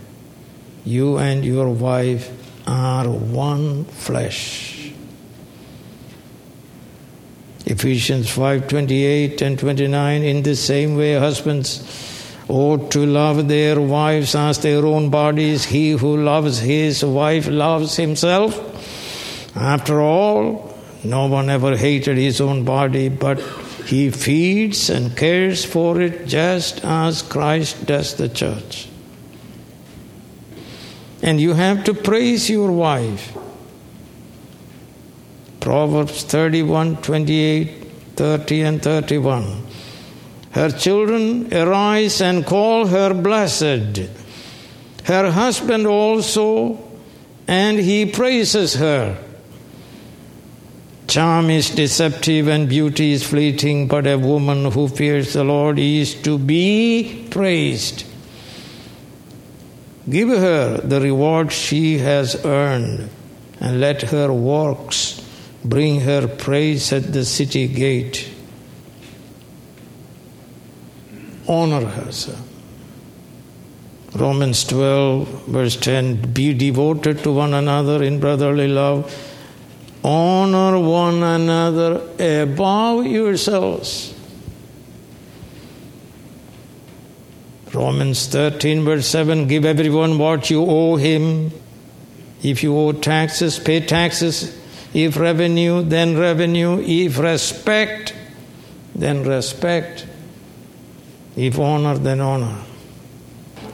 you 0.87 1.19
and 1.19 1.45
your 1.45 1.69
wife 1.69 2.31
are 2.67 3.11
one 3.11 3.85
flesh. 3.85 4.74
Ephesians 7.67 8.29
5:28 8.29 9.41
and 9.41 9.59
29 9.59 10.23
in 10.23 10.43
the 10.43 10.55
same 10.55 10.97
way 10.97 11.15
husbands 11.15 11.83
ought 12.47 12.91
to 12.91 13.07
love 13.07 13.49
their 13.49 13.81
wives 13.81 14.35
as 14.35 14.59
their 14.59 14.85
own 14.85 15.09
bodies. 15.09 15.65
He 15.65 15.93
who 15.93 16.19
loves 16.19 16.59
his 16.59 17.03
wife 17.03 17.49
loves 17.49 17.97
himself. 17.97 18.61
After 19.57 20.03
all 20.03 20.75
no 21.03 21.27
one 21.27 21.49
ever 21.49 21.75
hated 21.77 22.19
his 22.19 22.41
own 22.41 22.65
body 22.65 23.09
but 23.09 23.41
he 23.87 24.11
feeds 24.11 24.91
and 24.91 25.17
cares 25.17 25.65
for 25.65 26.01
it 26.01 26.27
just 26.27 26.85
as 26.85 27.23
Christ 27.23 27.87
does 27.87 28.15
the 28.15 28.29
church. 28.29 28.89
And 31.23 31.41
you 31.41 31.55
have 31.55 31.85
to 31.85 31.95
praise 31.95 32.51
your 32.51 32.71
wife 32.73 33.35
Proverbs 35.65 36.25
31 36.25 36.99
28, 36.99 37.87
30, 38.17 38.61
and 38.61 38.83
31. 38.83 39.67
Her 40.51 40.71
children 40.71 41.55
arise 41.55 42.21
and 42.21 42.45
call 42.45 42.87
her 42.89 43.15
blessed. 43.15 44.11
Her 45.05 45.31
husband 45.31 45.87
also, 45.87 46.87
and 47.49 47.79
he 47.79 48.05
praises 48.05 48.75
her. 48.75 49.17
Charm 51.07 51.49
is 51.49 51.71
deceptive 51.71 52.47
and 52.47 52.69
beauty 52.69 53.13
is 53.13 53.27
fleeting, 53.27 53.89
but 53.89 54.07
a 54.07 54.19
woman 54.19 54.71
who 54.71 54.87
fears 54.87 55.33
the 55.33 55.45
Lord 55.45 55.79
is 55.79 56.15
to 56.25 56.39
be 56.39 57.27
praised. 57.31 58.05
Give 60.11 60.29
her 60.29 60.77
the 60.77 61.01
reward 61.01 61.53
she 61.53 61.97
has 62.01 62.45
earned, 62.45 63.09
and 63.61 63.81
let 63.81 64.03
her 64.03 64.31
works 64.31 65.24
bring 65.65 66.01
her 66.01 66.29
praise 66.29 66.93
at 66.93 67.13
the 67.13 67.25
city 67.25 67.67
gate. 67.67 68.31
Honor 71.49 71.87
her, 71.87 72.13
sir. 72.13 72.37
Romans 74.15 74.65
12, 74.65 75.47
verse 75.47 75.77
10 75.77 76.33
Be 76.33 76.55
devoted 76.55 77.23
to 77.25 77.33
one 77.33 77.55
another 77.55 78.03
in 78.03 78.21
brotherly 78.21 78.69
love. 78.69 79.13
Honor 80.05 80.79
one 80.79 81.23
another 81.23 82.03
above 82.19 83.07
yourselves. 83.07 84.15
Romans 87.73 88.27
13, 88.29 88.85
verse 88.85 89.07
7 89.09 89.49
Give 89.49 89.65
everyone 89.65 90.19
what 90.19 90.49
you 90.49 90.63
owe 90.63 90.97
him. 90.97 91.51
If 92.43 92.63
you 92.63 92.77
owe 92.77 92.93
taxes, 92.93 93.59
pay 93.59 93.81
taxes 93.81 94.64
if 94.95 95.17
revenue, 95.17 95.83
then 95.83 96.17
revenue. 96.17 96.81
If 96.81 97.19
respect, 97.19 98.15
then 98.95 99.25
respect. 99.25 100.07
If 101.37 101.59
honor, 101.59 101.99
then 101.99 102.21
honor. 102.21 102.59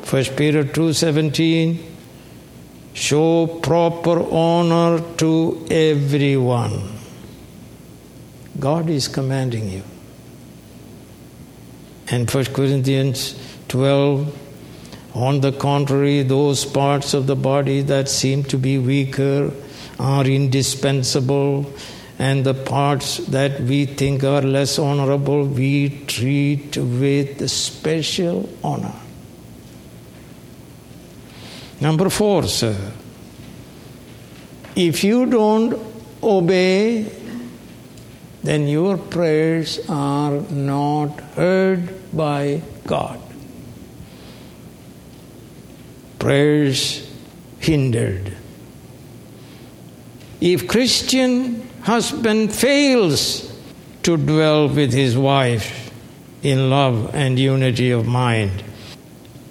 First 0.02 0.34
Peter 0.34 0.64
2:17 0.64 1.78
show 2.94 3.46
proper 3.46 4.26
honor 4.32 5.00
to 5.18 5.66
everyone. 5.70 6.80
God 8.58 8.88
is 8.90 9.06
commanding 9.06 9.70
you. 9.70 9.82
And 12.08 12.28
1 12.28 12.52
Corinthians 12.52 13.34
12 13.68 14.36
on 15.14 15.40
the 15.40 15.52
contrary, 15.52 16.22
those 16.22 16.64
parts 16.64 17.14
of 17.14 17.26
the 17.26 17.36
body 17.36 17.82
that 17.82 18.08
seem 18.08 18.42
to 18.44 18.56
be 18.58 18.78
weaker 18.78 19.52
are 20.00 20.24
indispensable, 20.24 21.70
and 22.18 22.44
the 22.44 22.54
parts 22.54 23.18
that 23.28 23.60
we 23.60 23.84
think 23.84 24.24
are 24.24 24.40
less 24.40 24.78
honorable 24.78 25.44
we 25.44 25.90
treat 26.06 26.76
with 26.76 27.48
special 27.50 28.48
honor. 28.64 28.94
Number 31.80 32.08
four, 32.08 32.44
sir. 32.44 32.76
If 34.74 35.04
you 35.04 35.26
don't 35.26 35.78
obey, 36.22 37.06
then 38.42 38.68
your 38.68 38.96
prayers 38.96 39.80
are 39.88 40.40
not 40.50 41.20
heard 41.36 41.92
by 42.16 42.62
God. 42.86 43.20
Prayers 46.18 47.06
hindered. 47.58 48.36
If 50.40 50.68
Christian 50.68 51.68
husband 51.82 52.54
fails 52.54 53.54
to 54.04 54.16
dwell 54.16 54.68
with 54.68 54.90
his 54.90 55.16
wife 55.16 55.92
in 56.42 56.70
love 56.70 57.14
and 57.14 57.38
unity 57.38 57.90
of 57.90 58.06
mind 58.06 58.64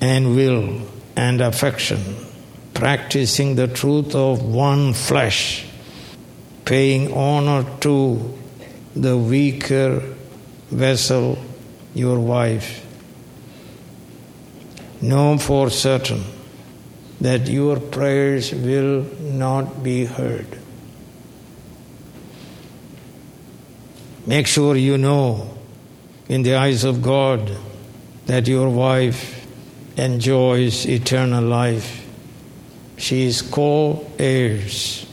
and 0.02 0.36
will 0.36 0.82
and 1.16 1.42
affection, 1.42 2.16
practicing 2.74 3.54
the 3.54 3.68
truth 3.68 4.16
of 4.16 4.42
one 4.42 4.94
flesh, 4.94 5.64
paying 6.66 7.14
honor 7.14 7.70
to 7.82 8.38
the 8.96 9.16
weaker 9.16 10.02
vessel, 10.72 11.38
your 11.94 12.20
wife, 12.20 12.84
know 15.02 15.38
for 15.38 15.70
certain 15.70 16.24
that 17.22 17.48
your 17.48 17.80
prayers 17.80 18.54
will 18.54 19.04
not 19.20 19.84
be 19.84 20.06
heard. 20.06 20.59
Make 24.30 24.46
sure 24.46 24.76
you 24.76 25.00
know 25.00 25.58
in 26.28 26.44
the 26.44 26.54
eyes 26.54 26.84
of 26.84 27.02
God 27.02 27.50
that 28.28 28.48
your 28.48 28.70
wife 28.70 29.44
enjoys 29.98 30.86
eternal 30.86 31.44
life. 31.44 32.06
She 32.96 33.26
is 33.26 33.42
co 33.42 34.06
heirs. 34.20 35.08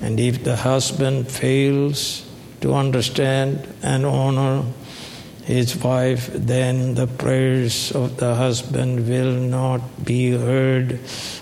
And 0.00 0.18
if 0.18 0.42
the 0.42 0.56
husband 0.56 1.30
fails 1.30 2.28
to 2.60 2.74
understand 2.74 3.72
and 3.84 4.04
honor 4.04 4.64
his 5.44 5.76
wife, 5.76 6.30
then 6.34 6.96
the 6.96 7.06
prayers 7.06 7.92
of 7.92 8.16
the 8.16 8.34
husband 8.34 9.08
will 9.08 9.34
not 9.34 10.04
be 10.04 10.32
heard 10.32 10.98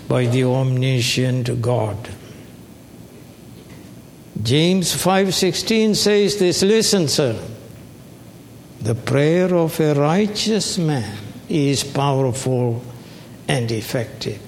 by 0.07 0.27
the 0.27 0.43
omniscient 0.43 1.59
God. 1.59 1.97
James 4.47 4.95
5:16 4.95 5.93
says 5.93 6.37
this, 6.37 6.63
listen 6.63 7.09
sir. 7.09 7.35
The 8.79 8.95
prayer 8.95 9.53
of 9.53 9.77
a 9.81 9.93
righteous 9.93 10.77
man 10.77 11.17
is 11.49 11.83
powerful 11.83 12.81
and 13.49 13.69
effective. 13.69 14.39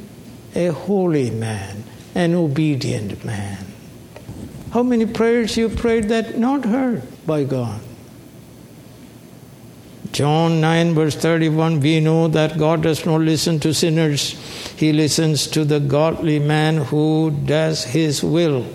A 0.55 0.67
holy 0.67 1.31
man, 1.31 1.83
an 2.15 2.33
obedient 2.33 3.25
man. 3.25 3.57
How 4.71 4.83
many 4.83 5.05
prayers 5.05 5.57
you 5.57 5.67
prayed 5.67 6.07
that 6.07 6.39
not 6.39 6.63
heard 6.63 7.03
by 7.27 7.43
God? 7.43 7.81
John 10.13 10.62
9, 10.62 10.93
verse 10.95 11.15
31, 11.17 11.81
we 11.81 11.99
know 11.99 12.29
that 12.29 12.57
God 12.57 12.83
does 12.83 13.05
not 13.05 13.19
listen 13.19 13.59
to 13.59 13.73
sinners. 13.73 14.31
He 14.77 14.93
listens 14.93 15.45
to 15.47 15.65
the 15.65 15.81
godly 15.81 16.39
man 16.39 16.77
who 16.77 17.31
does 17.43 17.83
his 17.83 18.23
will. 18.23 18.65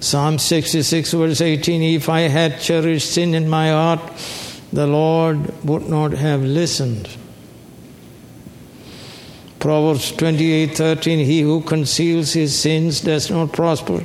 Psalm 0.00 0.38
66, 0.38 1.12
verse 1.12 1.40
18 1.42 1.82
If 1.82 2.08
I 2.08 2.20
had 2.22 2.60
cherished 2.60 3.12
sin 3.12 3.34
in 3.34 3.48
my 3.48 3.68
heart, 3.68 4.00
the 4.72 4.86
Lord 4.86 5.64
would 5.64 5.88
not 5.88 6.12
have 6.12 6.42
listened. 6.42 7.08
Proverbs 9.58 10.12
28, 10.12 10.74
13 10.74 11.26
He 11.26 11.42
who 11.42 11.60
conceals 11.60 12.32
his 12.32 12.58
sins 12.58 13.02
does 13.02 13.30
not 13.30 13.52
prosper. 13.52 14.02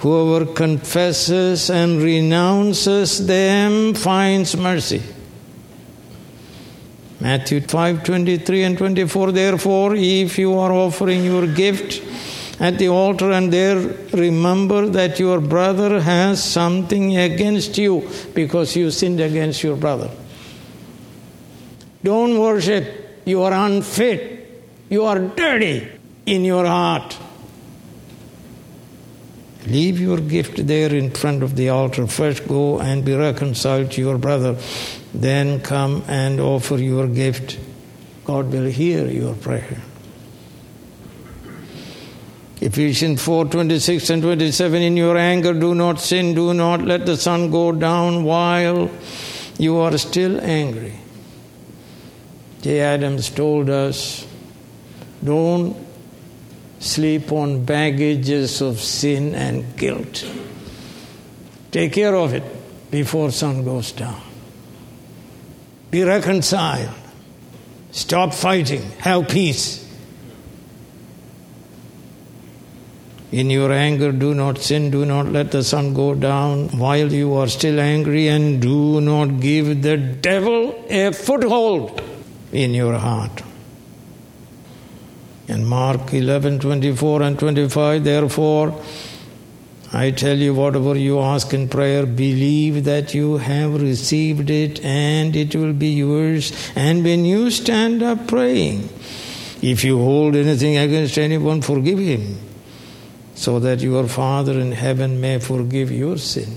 Whoever 0.00 0.52
confesses 0.52 1.70
and 1.70 2.02
renounces 2.02 3.24
them 3.24 3.94
finds 3.94 4.56
mercy. 4.56 5.00
Matthew 7.20 7.60
5 7.60 8.02
23 8.02 8.64
and 8.64 8.76
24 8.76 9.30
Therefore, 9.30 9.94
if 9.94 10.38
you 10.40 10.58
are 10.58 10.72
offering 10.72 11.24
your 11.24 11.46
gift, 11.46 12.02
at 12.62 12.78
the 12.78 12.88
altar 12.88 13.32
and 13.32 13.52
there 13.52 13.76
remember 14.12 14.86
that 14.86 15.18
your 15.18 15.40
brother 15.40 16.00
has 16.00 16.42
something 16.42 17.16
against 17.16 17.76
you 17.76 18.08
because 18.34 18.76
you 18.76 18.88
sinned 18.92 19.20
against 19.20 19.64
your 19.64 19.74
brother. 19.76 20.08
Don't 22.04 22.38
worship. 22.38 23.24
You 23.24 23.42
are 23.42 23.52
unfit. 23.52 24.64
You 24.88 25.04
are 25.06 25.18
dirty 25.18 25.88
in 26.24 26.44
your 26.44 26.64
heart. 26.64 27.18
Leave 29.66 29.98
your 29.98 30.18
gift 30.18 30.64
there 30.64 30.94
in 30.94 31.10
front 31.10 31.42
of 31.42 31.56
the 31.56 31.68
altar. 31.68 32.06
First 32.06 32.46
go 32.46 32.78
and 32.80 33.04
be 33.04 33.14
reconciled 33.14 33.90
to 33.92 34.00
your 34.00 34.18
brother. 34.18 34.56
Then 35.12 35.62
come 35.62 36.04
and 36.06 36.38
offer 36.38 36.76
your 36.76 37.08
gift. 37.08 37.58
God 38.24 38.52
will 38.52 38.70
hear 38.70 39.08
your 39.08 39.34
prayer. 39.34 39.82
Ephesians 42.62 43.20
4 43.24 43.46
26 43.46 44.08
and 44.10 44.22
27 44.22 44.82
In 44.82 44.96
your 44.96 45.16
anger, 45.16 45.52
do 45.52 45.74
not 45.74 46.00
sin, 46.00 46.32
do 46.32 46.54
not 46.54 46.80
let 46.82 47.04
the 47.04 47.16
sun 47.16 47.50
go 47.50 47.72
down 47.72 48.22
while 48.22 48.88
you 49.58 49.78
are 49.78 49.98
still 49.98 50.40
angry. 50.40 50.94
Jay 52.60 52.78
Adams 52.78 53.30
told 53.30 53.68
us 53.68 54.24
don't 55.24 55.76
sleep 56.78 57.32
on 57.32 57.64
baggages 57.64 58.60
of 58.60 58.78
sin 58.78 59.34
and 59.34 59.76
guilt. 59.76 60.24
Take 61.72 61.94
care 61.94 62.14
of 62.14 62.32
it 62.32 62.44
before 62.92 63.32
sun 63.32 63.64
goes 63.64 63.90
down. 63.90 64.22
Be 65.90 66.04
reconciled. 66.04 66.94
Stop 67.90 68.34
fighting. 68.34 68.82
Have 69.00 69.28
peace. 69.28 69.81
In 73.32 73.48
your 73.48 73.72
anger, 73.72 74.12
do 74.12 74.34
not 74.34 74.58
sin, 74.58 74.90
do 74.90 75.06
not 75.06 75.26
let 75.26 75.52
the 75.52 75.64
sun 75.64 75.94
go 75.94 76.14
down 76.14 76.68
while 76.78 77.10
you 77.10 77.32
are 77.32 77.48
still 77.48 77.80
angry, 77.80 78.28
and 78.28 78.60
do 78.60 79.00
not 79.00 79.40
give 79.40 79.80
the 79.80 79.96
devil 79.96 80.84
a 80.90 81.12
foothold 81.12 82.02
in 82.52 82.74
your 82.74 82.98
heart. 82.98 83.42
And 85.48 85.66
Mark 85.66 86.12
11 86.12 86.60
24 86.60 87.22
and 87.22 87.38
25, 87.38 88.04
therefore, 88.04 88.78
I 89.94 90.10
tell 90.10 90.36
you, 90.36 90.52
whatever 90.52 90.94
you 90.94 91.18
ask 91.20 91.54
in 91.54 91.70
prayer, 91.70 92.04
believe 92.04 92.84
that 92.84 93.14
you 93.14 93.38
have 93.38 93.80
received 93.80 94.50
it 94.50 94.84
and 94.84 95.34
it 95.34 95.56
will 95.56 95.72
be 95.72 95.88
yours. 95.88 96.52
And 96.76 97.02
when 97.02 97.24
you 97.24 97.50
stand 97.50 98.02
up 98.02 98.28
praying, 98.28 98.90
if 99.62 99.84
you 99.84 99.98
hold 99.98 100.36
anything 100.36 100.76
against 100.76 101.16
anyone, 101.16 101.62
forgive 101.62 101.98
him 101.98 102.51
so 103.42 103.58
that 103.58 103.80
your 103.80 104.06
Father 104.06 104.52
in 104.52 104.70
heaven 104.70 105.20
may 105.20 105.36
forgive 105.40 105.90
your 105.90 106.16
sin. 106.16 106.50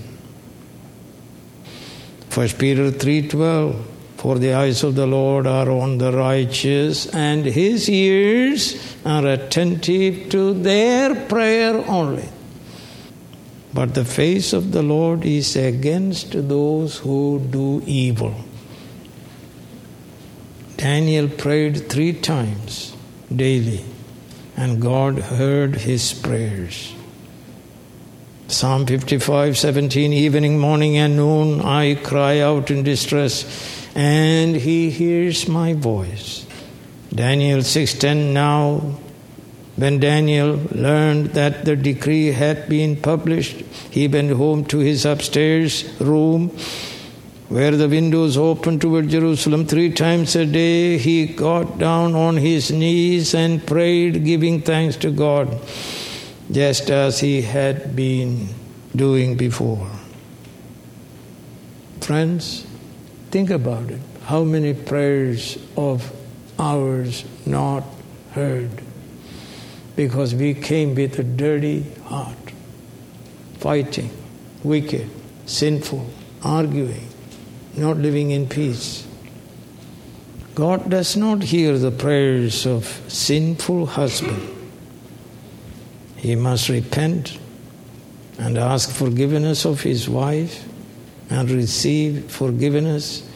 1 2.30 2.58
Peter 2.58 2.92
3:12 2.92 3.74
For 4.18 4.38
the 4.38 4.52
eyes 4.58 4.84
of 4.88 4.94
the 4.94 5.06
Lord 5.06 5.48
are 5.48 5.68
on 5.68 5.98
the 5.98 6.12
righteous 6.12 7.06
and 7.24 7.44
his 7.44 7.88
ears 7.90 8.60
are 9.04 9.26
attentive 9.26 10.28
to 10.34 10.44
their 10.68 11.16
prayer 11.32 11.74
only. 11.88 12.28
But 13.74 13.94
the 13.94 14.04
face 14.04 14.52
of 14.52 14.70
the 14.70 14.84
Lord 14.84 15.26
is 15.32 15.56
against 15.56 16.38
those 16.54 16.98
who 16.98 17.42
do 17.58 17.82
evil. 17.84 18.34
Daniel 20.76 21.28
prayed 21.44 21.84
3 21.90 22.12
times 22.32 22.80
daily 23.44 23.84
and 24.56 24.80
God 24.80 25.18
heard 25.18 25.76
his 25.76 26.12
prayers. 26.12 26.94
Psalm 28.48 28.86
55 28.86 29.58
17 29.58 30.12
Evening, 30.12 30.58
morning, 30.58 30.96
and 30.96 31.16
noon 31.16 31.60
I 31.60 31.96
cry 31.96 32.40
out 32.40 32.70
in 32.70 32.82
distress, 32.82 33.44
and 33.94 34.56
he 34.56 34.90
hears 34.90 35.48
my 35.48 35.74
voice. 35.74 36.46
Daniel 37.14 37.60
6:10 37.60 38.32
Now 38.32 38.98
when 39.76 40.00
Daniel 40.00 40.58
learned 40.72 41.34
that 41.34 41.66
the 41.66 41.76
decree 41.76 42.28
had 42.28 42.66
been 42.68 42.96
published, 42.96 43.56
he 43.90 44.08
went 44.08 44.32
home 44.32 44.64
to 44.66 44.78
his 44.78 45.04
upstairs 45.04 45.84
room 46.00 46.50
where 47.48 47.70
the 47.70 47.88
windows 47.88 48.36
opened 48.36 48.80
toward 48.80 49.08
Jerusalem 49.08 49.66
three 49.66 49.92
times 49.92 50.34
a 50.34 50.44
day, 50.44 50.98
he 50.98 51.26
got 51.26 51.78
down 51.78 52.14
on 52.14 52.36
his 52.36 52.72
knees 52.72 53.34
and 53.34 53.64
prayed, 53.64 54.24
giving 54.24 54.60
thanks 54.62 54.96
to 54.96 55.12
God, 55.12 55.60
just 56.50 56.90
as 56.90 57.20
he 57.20 57.42
had 57.42 57.94
been 57.94 58.48
doing 58.94 59.36
before. 59.36 59.88
Friends, 62.00 62.66
think 63.30 63.50
about 63.50 63.90
it. 63.90 64.00
How 64.24 64.42
many 64.42 64.74
prayers 64.74 65.56
of 65.76 66.12
ours 66.58 67.24
not 67.46 67.84
heard? 68.32 68.82
Because 69.94 70.34
we 70.34 70.52
came 70.52 70.96
with 70.96 71.18
a 71.20 71.22
dirty 71.22 71.82
heart, 72.06 72.52
fighting, 73.58 74.10
wicked, 74.64 75.08
sinful, 75.46 76.10
arguing 76.42 77.08
not 77.76 77.98
living 77.98 78.30
in 78.30 78.48
peace. 78.48 79.06
God 80.54 80.88
does 80.88 81.16
not 81.16 81.42
hear 81.42 81.78
the 81.78 81.90
prayers 81.90 82.66
of 82.66 82.86
sinful 83.08 83.86
husband. 83.86 84.48
He 86.16 86.34
must 86.34 86.68
repent 86.68 87.38
and 88.38 88.56
ask 88.56 88.90
forgiveness 88.90 89.64
of 89.64 89.82
his 89.82 90.08
wife 90.08 90.66
and 91.28 91.50
receive 91.50 92.30
forgiveness 92.30 93.28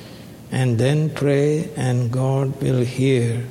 and 0.50 0.78
then 0.78 1.10
pray 1.10 1.70
and 1.76 2.10
God 2.10 2.60
will 2.62 2.84
hear 2.84 3.44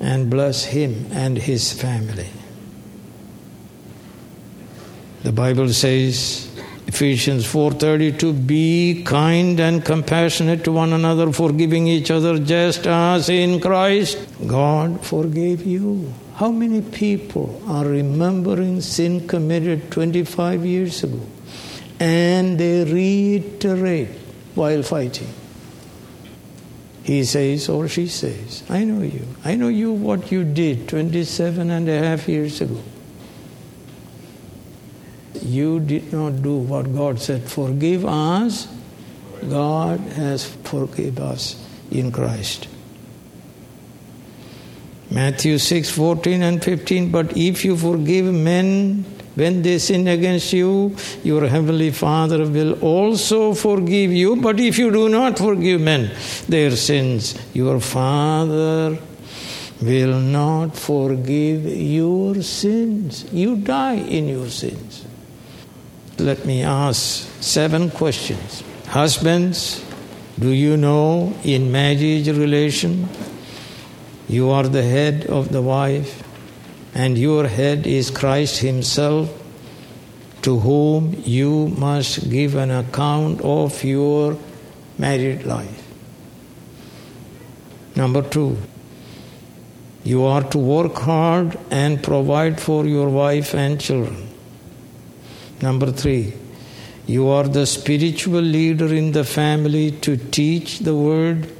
and 0.00 0.30
bless 0.30 0.64
him 0.64 1.06
and 1.10 1.38
his 1.38 1.72
family. 1.72 2.28
The 5.22 5.32
Bible 5.32 5.72
says 5.72 6.47
Ephesians 6.88 7.44
4:32 7.46 8.32
be 8.46 9.02
kind 9.04 9.60
and 9.60 9.84
compassionate 9.84 10.64
to 10.64 10.72
one 10.72 10.94
another 10.94 11.30
forgiving 11.32 11.86
each 11.86 12.10
other 12.10 12.38
just 12.38 12.86
as 12.86 13.28
in 13.28 13.60
Christ 13.60 14.16
God 14.46 15.04
forgave 15.04 15.66
you. 15.66 16.14
How 16.36 16.50
many 16.50 16.80
people 16.80 17.60
are 17.66 17.84
remembering 17.84 18.80
sin 18.80 19.28
committed 19.28 19.90
25 19.90 20.64
years 20.64 21.04
ago 21.04 21.20
and 22.00 22.58
they 22.58 22.84
reiterate 22.84 24.08
while 24.54 24.82
fighting? 24.82 25.28
He 27.02 27.24
says 27.24 27.68
or 27.68 27.88
she 27.88 28.06
says, 28.06 28.62
I 28.70 28.84
know 28.84 29.02
you. 29.02 29.26
I 29.44 29.56
know 29.56 29.68
you 29.68 29.92
what 29.92 30.32
you 30.32 30.42
did 30.44 30.88
27 30.88 31.70
and 31.70 31.86
a 31.86 31.98
half 31.98 32.28
years 32.28 32.62
ago 32.62 32.80
you 35.34 35.80
did 35.80 36.12
not 36.12 36.42
do 36.42 36.56
what 36.56 36.94
God 36.94 37.20
said. 37.20 37.42
Forgive 37.42 38.04
us. 38.04 38.68
God 39.48 40.00
has 40.00 40.44
forgiven 40.44 41.22
us 41.22 41.64
in 41.90 42.10
Christ. 42.10 42.68
Matthew 45.10 45.58
6 45.58 45.90
14 45.90 46.42
and 46.42 46.62
15. 46.62 47.10
But 47.10 47.36
if 47.36 47.64
you 47.64 47.76
forgive 47.76 48.26
men 48.32 49.04
when 49.34 49.62
they 49.62 49.78
sin 49.78 50.08
against 50.08 50.52
you, 50.52 50.96
your 51.22 51.46
heavenly 51.46 51.92
Father 51.92 52.38
will 52.46 52.72
also 52.80 53.54
forgive 53.54 54.12
you. 54.12 54.36
But 54.36 54.60
if 54.60 54.78
you 54.78 54.90
do 54.90 55.08
not 55.08 55.38
forgive 55.38 55.80
men 55.80 56.10
their 56.48 56.72
sins, 56.72 57.38
your 57.54 57.80
Father 57.80 58.98
will 59.80 60.18
not 60.18 60.76
forgive 60.76 61.64
your 61.64 62.42
sins. 62.42 63.24
You 63.32 63.56
die 63.56 63.94
in 63.94 64.28
your 64.28 64.48
sins. 64.48 64.87
Let 66.18 66.44
me 66.44 66.62
ask 66.64 67.28
seven 67.40 67.90
questions. 67.90 68.64
Husbands, 68.88 69.84
do 70.38 70.50
you 70.50 70.76
know 70.76 71.32
in 71.44 71.70
marriage 71.70 72.28
relation 72.28 73.08
you 74.28 74.50
are 74.50 74.64
the 74.64 74.82
head 74.82 75.26
of 75.26 75.52
the 75.52 75.62
wife 75.62 76.22
and 76.92 77.16
your 77.16 77.46
head 77.46 77.86
is 77.86 78.10
Christ 78.10 78.58
himself 78.58 79.30
to 80.42 80.58
whom 80.58 81.22
you 81.24 81.68
must 81.68 82.28
give 82.28 82.56
an 82.56 82.70
account 82.70 83.40
of 83.42 83.84
your 83.84 84.36
married 84.98 85.44
life. 85.44 85.84
Number 87.94 88.22
2 88.22 88.56
you 90.04 90.24
are 90.24 90.42
to 90.42 90.58
work 90.58 90.96
hard 90.96 91.58
and 91.70 92.02
provide 92.02 92.60
for 92.60 92.86
your 92.86 93.08
wife 93.08 93.54
and 93.54 93.80
children. 93.80 94.27
Number 95.60 95.90
three, 95.90 96.34
you 97.06 97.28
are 97.28 97.44
the 97.44 97.66
spiritual 97.66 98.40
leader 98.40 98.92
in 98.94 99.12
the 99.12 99.24
family 99.24 99.90
to 99.90 100.16
teach 100.16 100.80
the 100.80 100.94
word, 100.94 101.52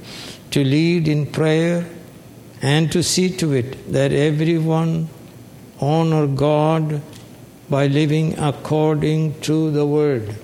to 0.51 0.63
lead 0.63 1.09
in 1.09 1.27
prayer, 1.27 1.87
and 2.61 2.91
to 2.93 3.03
see 3.03 3.31
to 3.37 3.53
it 3.53 3.93
that 3.93 4.13
everyone 4.13 5.09
honor 5.81 6.27
God 6.27 7.01
by 7.71 7.87
living 7.87 8.39
according 8.39 9.41
to 9.43 9.71
the 9.71 9.87
Word. 9.87 10.35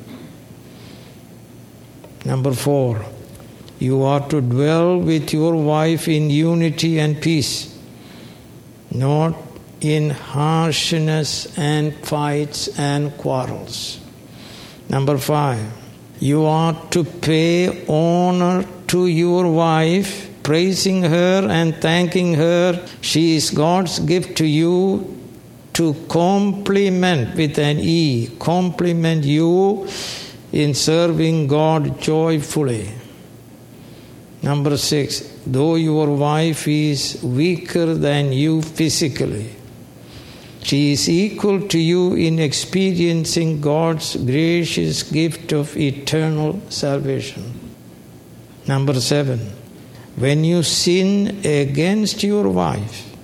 Number 2.25 2.53
four, 2.53 3.05
you 3.79 4.03
are 4.03 4.27
to 4.29 4.41
dwell 4.41 4.99
with 4.99 5.33
your 5.33 5.57
wife 5.57 6.09
in 6.09 6.31
unity 6.31 6.99
and 6.99 7.21
peace, 7.21 7.77
not 8.91 9.37
in 9.85 10.11
harshness 10.11 11.57
and 11.59 11.95
fights 12.07 12.69
and 12.79 13.17
quarrels. 13.19 14.01
Number 14.89 15.19
five, 15.19 15.65
you 16.21 16.45
are 16.45 16.75
to 16.91 17.05
pay 17.05 17.85
honor 17.87 18.67
to 18.89 19.07
your 19.07 19.51
wife, 19.51 20.31
praising 20.43 21.03
her 21.03 21.47
and 21.51 21.75
thanking 21.77 22.35
her. 22.35 22.87
She 23.01 23.37
is 23.37 23.51
God's 23.51 23.99
gift 23.99 24.39
to 24.39 24.47
you 24.47 25.11
to 25.75 25.95
complement 26.09 27.37
with 27.37 27.59
an 27.59 27.79
E, 27.81 28.31
complement 28.39 29.25
you 29.25 29.89
in 30.53 30.73
serving 30.73 31.49
God 31.49 32.01
joyfully. 32.01 32.91
Number 34.43 34.77
six, 34.77 35.21
though 35.47 35.75
your 35.75 36.15
wife 36.15 36.69
is 36.69 37.21
weaker 37.23 37.95
than 37.95 38.33
you 38.33 38.63
physically, 38.63 39.51
she 40.65 40.93
is 40.93 41.11
equal 41.11 41.69
to 41.69 41.79
you 41.79 42.15
in 42.15 42.39
experiencing 42.39 43.61
God's 43.61 44.17
gracious 44.17 45.03
gift 45.03 45.53
of 45.53 45.77
eternal 45.77 46.63
salvation. 46.71 47.53
Number 48.67 48.99
seven, 48.99 49.41
when 50.17 50.43
you 50.43 50.63
sin 50.63 51.45
against 51.45 52.23
your 52.23 52.49
wife, 52.49 53.15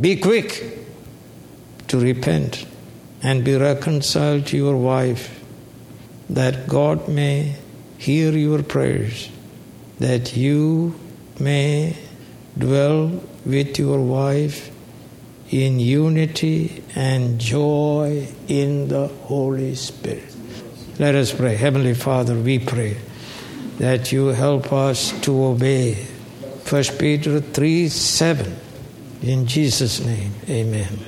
be 0.00 0.16
quick 0.16 0.78
to 1.88 1.98
repent 1.98 2.64
and 3.24 3.44
be 3.44 3.56
reconciled 3.56 4.46
to 4.46 4.56
your 4.56 4.76
wife 4.76 5.40
that 6.30 6.68
God 6.68 7.08
may 7.08 7.56
hear 7.98 8.30
your 8.30 8.62
prayers, 8.62 9.28
that 9.98 10.36
you 10.36 10.94
may 11.40 11.96
dwell 12.56 13.20
with 13.44 13.80
your 13.80 13.98
wife 13.98 14.71
in 15.52 15.78
unity 15.78 16.82
and 16.94 17.38
joy 17.38 18.26
in 18.48 18.88
the 18.88 19.06
Holy 19.06 19.74
Spirit. 19.74 20.34
Let 20.98 21.14
us 21.14 21.32
pray. 21.32 21.56
Heavenly 21.56 21.94
Father, 21.94 22.34
we 22.34 22.58
pray 22.58 22.96
that 23.78 24.12
you 24.12 24.28
help 24.28 24.72
us 24.72 25.12
to 25.20 25.44
obey 25.44 25.94
1 26.68 26.84
Peter 26.98 27.40
3 27.40 27.88
7. 27.88 28.56
In 29.22 29.46
Jesus' 29.46 30.04
name, 30.04 30.32
amen. 30.48 30.98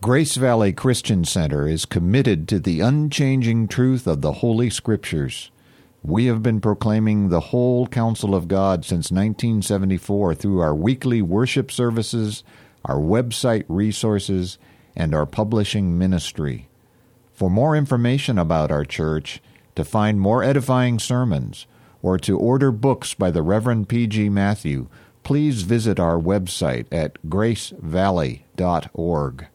Grace 0.00 0.36
Valley 0.36 0.72
Christian 0.72 1.24
Center 1.24 1.66
is 1.66 1.84
committed 1.84 2.46
to 2.48 2.60
the 2.60 2.80
unchanging 2.80 3.68
truth 3.68 4.06
of 4.06 4.20
the 4.20 4.32
Holy 4.32 4.70
Scriptures. 4.70 5.50
We 6.02 6.26
have 6.26 6.42
been 6.42 6.60
proclaiming 6.60 7.28
the 7.28 7.40
whole 7.40 7.86
counsel 7.86 8.34
of 8.34 8.48
God 8.48 8.84
since 8.84 9.10
1974 9.10 10.34
through 10.34 10.60
our 10.60 10.74
weekly 10.74 11.22
worship 11.22 11.72
services, 11.72 12.44
our 12.84 12.98
website 12.98 13.64
resources, 13.68 14.58
and 14.94 15.14
our 15.14 15.24
publishing 15.26 15.98
ministry. 15.98 16.68
For 17.32 17.50
more 17.50 17.74
information 17.76 18.38
about 18.38 18.70
our 18.70 18.84
church, 18.84 19.40
to 19.74 19.84
find 19.84 20.20
more 20.20 20.42
edifying 20.42 20.98
sermons, 20.98 21.66
or 22.02 22.18
to 22.18 22.38
order 22.38 22.72
books 22.72 23.14
by 23.14 23.30
the 23.30 23.42
Reverend 23.42 23.88
P.G. 23.88 24.28
Matthew, 24.28 24.88
please 25.22 25.62
visit 25.62 26.00
our 26.00 26.18
website 26.18 26.86
at 26.90 27.16
gracevalley.org. 27.28 29.46